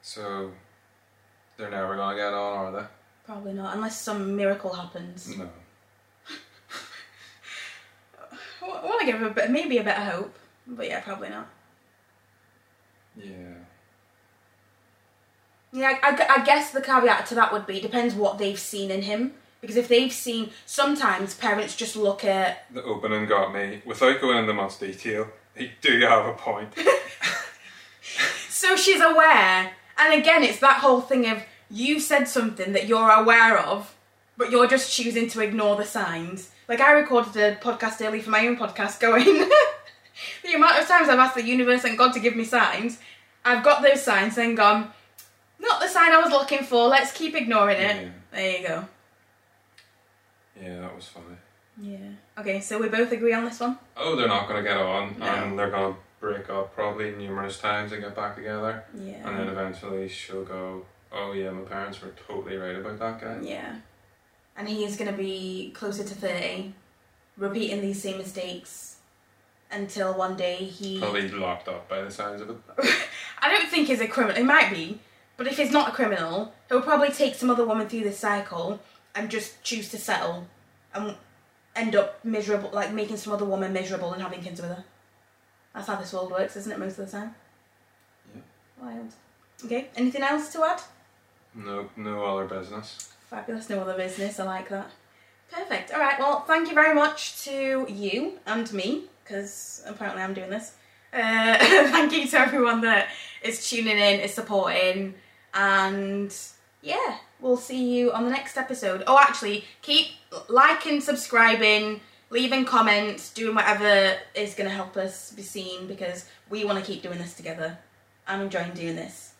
So 0.00 0.50
they're 1.56 1.70
never 1.70 1.96
gonna 1.96 2.16
get 2.16 2.32
on, 2.32 2.58
are 2.58 2.72
they? 2.72 2.86
Probably 3.24 3.52
not, 3.52 3.76
unless 3.76 4.00
some 4.00 4.34
miracle 4.34 4.72
happens. 4.72 5.36
No. 5.36 5.48
Want 9.06 9.20
give 9.20 9.30
a 9.30 9.34
bit, 9.34 9.50
maybe 9.50 9.78
a 9.78 9.84
bit 9.84 9.96
of 9.96 10.04
hope, 10.04 10.38
but 10.66 10.86
yeah, 10.86 11.00
probably 11.00 11.28
not. 11.28 11.48
Yeah. 13.16 13.54
Yeah, 15.72 15.98
I, 16.02 16.40
I 16.40 16.44
guess 16.44 16.70
the 16.70 16.82
caveat 16.82 17.26
to 17.26 17.34
that 17.34 17.52
would 17.52 17.66
be 17.66 17.80
depends 17.80 18.14
what 18.14 18.38
they've 18.38 18.58
seen 18.58 18.90
in 18.90 19.02
him. 19.02 19.34
Because 19.60 19.76
if 19.76 19.88
they've 19.88 20.12
seen, 20.12 20.50
sometimes 20.66 21.34
parents 21.34 21.76
just 21.76 21.94
look 21.94 22.24
at. 22.24 22.64
The 22.72 22.82
opening 22.82 23.26
got 23.26 23.54
me. 23.54 23.80
Without 23.86 24.20
going 24.20 24.38
into 24.38 24.52
much 24.52 24.78
detail, 24.78 25.28
they 25.54 25.72
do 25.80 26.00
have 26.00 26.26
a 26.26 26.32
point. 26.34 26.74
So 28.62 28.76
she's 28.76 29.00
aware, 29.00 29.72
and 29.98 30.14
again, 30.14 30.44
it's 30.44 30.60
that 30.60 30.78
whole 30.78 31.00
thing 31.00 31.28
of 31.28 31.42
you 31.68 31.98
said 31.98 32.28
something 32.28 32.72
that 32.74 32.86
you're 32.86 33.10
aware 33.10 33.58
of, 33.58 33.96
but 34.36 34.52
you're 34.52 34.68
just 34.68 34.94
choosing 34.94 35.28
to 35.30 35.40
ignore 35.40 35.74
the 35.74 35.84
signs. 35.84 36.52
Like 36.68 36.80
I 36.80 36.92
recorded 36.92 37.36
a 37.36 37.56
podcast 37.56 37.98
daily 37.98 38.20
for 38.20 38.30
my 38.30 38.46
own 38.46 38.56
podcast, 38.56 39.00
going 39.00 39.24
the 40.44 40.52
amount 40.54 40.78
of 40.80 40.86
times 40.86 41.08
I've 41.08 41.18
asked 41.18 41.34
the 41.34 41.44
universe 41.44 41.84
and 41.84 41.98
God 41.98 42.12
to 42.14 42.20
give 42.20 42.36
me 42.36 42.44
signs, 42.44 42.98
I've 43.44 43.64
got 43.64 43.82
those 43.82 44.02
signs 44.02 44.38
and 44.38 44.56
gone, 44.56 44.90
not 45.60 45.80
the 45.80 45.88
sign 45.88 46.12
I 46.12 46.20
was 46.20 46.30
looking 46.30 46.60
for. 46.64 46.88
Let's 46.88 47.12
keep 47.12 47.34
ignoring 47.34 47.78
it. 47.78 48.02
Yeah. 48.02 48.08
There 48.32 48.58
you 48.60 48.68
go. 48.68 48.84
Yeah, 50.62 50.80
that 50.80 50.94
was 50.94 51.06
funny. 51.08 51.36
Yeah. 51.80 51.98
Okay, 52.38 52.60
so 52.60 52.78
we 52.78 52.88
both 52.88 53.10
agree 53.12 53.32
on 53.32 53.44
this 53.44 53.58
one. 53.60 53.78
Oh, 53.96 54.14
they're 54.14 54.28
not 54.28 54.46
gonna 54.46 54.62
get 54.62 54.76
on, 54.76 55.16
No. 55.18 55.26
and 55.26 55.58
they're 55.58 55.70
gonna 55.70 55.96
break 56.20 56.48
up 56.50 56.74
probably 56.74 57.10
numerous 57.12 57.58
times 57.58 57.92
and 57.92 58.02
get 58.02 58.14
back 58.14 58.36
together, 58.36 58.84
Yeah. 58.94 59.26
and 59.28 59.38
then 59.38 59.48
eventually 59.48 60.08
she'll 60.08 60.44
go, 60.44 60.86
"Oh 61.10 61.32
yeah, 61.32 61.50
my 61.50 61.62
parents 61.62 62.00
were 62.00 62.12
totally 62.28 62.56
right 62.56 62.76
about 62.76 62.98
that 63.00 63.20
guy." 63.20 63.38
Yeah. 63.42 63.74
And 64.56 64.68
he 64.68 64.84
is 64.84 64.96
going 64.96 65.10
to 65.10 65.16
be 65.16 65.72
closer 65.74 66.04
to 66.04 66.14
30, 66.14 66.74
repeating 67.36 67.80
these 67.80 68.02
same 68.02 68.18
mistakes 68.18 68.96
until 69.70 70.12
one 70.14 70.36
day 70.36 70.56
he. 70.56 70.98
Oh, 70.98 71.00
probably 71.00 71.28
locked 71.30 71.68
up 71.68 71.88
by 71.88 72.02
the 72.02 72.10
sounds 72.10 72.40
of 72.42 72.50
it. 72.50 72.56
I 73.40 73.50
don't 73.50 73.68
think 73.68 73.88
he's 73.88 74.00
a 74.00 74.06
criminal. 74.06 74.36
He 74.36 74.42
might 74.42 74.70
be, 74.70 75.00
but 75.36 75.46
if 75.46 75.56
he's 75.56 75.72
not 75.72 75.88
a 75.88 75.92
criminal, 75.92 76.52
he'll 76.68 76.82
probably 76.82 77.10
take 77.10 77.34
some 77.34 77.50
other 77.50 77.66
woman 77.66 77.88
through 77.88 78.02
this 78.02 78.18
cycle 78.18 78.80
and 79.14 79.30
just 79.30 79.62
choose 79.62 79.90
to 79.90 79.98
settle 79.98 80.46
and 80.94 81.16
end 81.74 81.96
up 81.96 82.24
miserable, 82.24 82.70
like 82.72 82.92
making 82.92 83.16
some 83.16 83.32
other 83.32 83.44
woman 83.44 83.72
miserable 83.72 84.12
and 84.12 84.22
having 84.22 84.42
kids 84.42 84.60
with 84.60 84.70
her. 84.70 84.84
That's 85.74 85.86
how 85.86 85.96
this 85.96 86.12
world 86.12 86.30
works, 86.30 86.56
isn't 86.56 86.70
it, 86.70 86.78
most 86.78 86.98
of 86.98 87.06
the 87.06 87.12
time? 87.12 87.34
Yeah. 88.34 88.42
Wild. 88.82 89.12
Okay, 89.64 89.88
anything 89.96 90.22
else 90.22 90.52
to 90.52 90.64
add? 90.64 90.82
No, 91.54 91.88
no 91.96 92.24
other 92.24 92.46
business. 92.46 93.11
Fabulous, 93.32 93.70
no 93.70 93.80
other 93.80 93.96
business. 93.96 94.38
I 94.38 94.44
like 94.44 94.68
that. 94.68 94.90
Perfect. 95.50 95.90
All 95.90 95.98
right. 95.98 96.18
Well, 96.18 96.42
thank 96.42 96.68
you 96.68 96.74
very 96.74 96.94
much 96.94 97.42
to 97.44 97.86
you 97.88 98.38
and 98.44 98.70
me, 98.74 99.04
because 99.24 99.82
apparently 99.86 100.22
I'm 100.22 100.34
doing 100.34 100.50
this. 100.50 100.74
Uh, 101.14 101.56
thank 101.58 102.12
you 102.12 102.28
to 102.28 102.38
everyone 102.38 102.82
that 102.82 103.08
is 103.42 103.70
tuning 103.70 103.96
in, 103.96 104.20
is 104.20 104.34
supporting, 104.34 105.14
and 105.54 106.36
yeah, 106.82 107.16
we'll 107.40 107.56
see 107.56 107.96
you 107.96 108.12
on 108.12 108.24
the 108.24 108.30
next 108.30 108.58
episode. 108.58 109.02
Oh, 109.06 109.18
actually, 109.18 109.64
keep 109.80 110.08
liking, 110.48 111.00
subscribing, 111.00 112.02
leaving 112.28 112.66
comments, 112.66 113.32
doing 113.32 113.54
whatever 113.54 114.14
is 114.34 114.54
going 114.54 114.68
to 114.68 114.76
help 114.76 114.98
us 114.98 115.32
be 115.32 115.42
seen, 115.42 115.86
because 115.86 116.26
we 116.50 116.66
want 116.66 116.78
to 116.78 116.84
keep 116.84 117.02
doing 117.02 117.16
this 117.16 117.32
together. 117.32 117.78
I'm 118.28 118.42
enjoying 118.42 118.74
doing 118.74 118.96
this. 118.96 119.32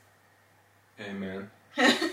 Amen. 0.98 1.50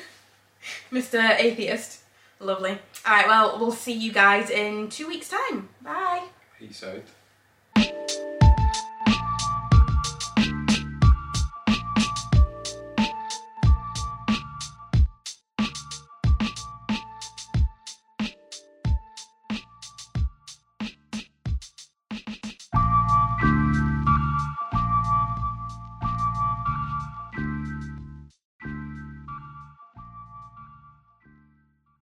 Mr. 0.92 1.40
Atheist. 1.40 2.04
Lovely. 2.40 2.78
Alright, 3.06 3.28
well, 3.28 3.60
we'll 3.60 3.72
see 3.72 3.94
you 3.94 4.12
guys 4.12 4.50
in 4.50 4.90
two 4.90 5.08
weeks' 5.08 5.30
time. 5.30 5.70
Bye. 5.82 6.28
Peace 6.58 6.84
out. 6.84 7.04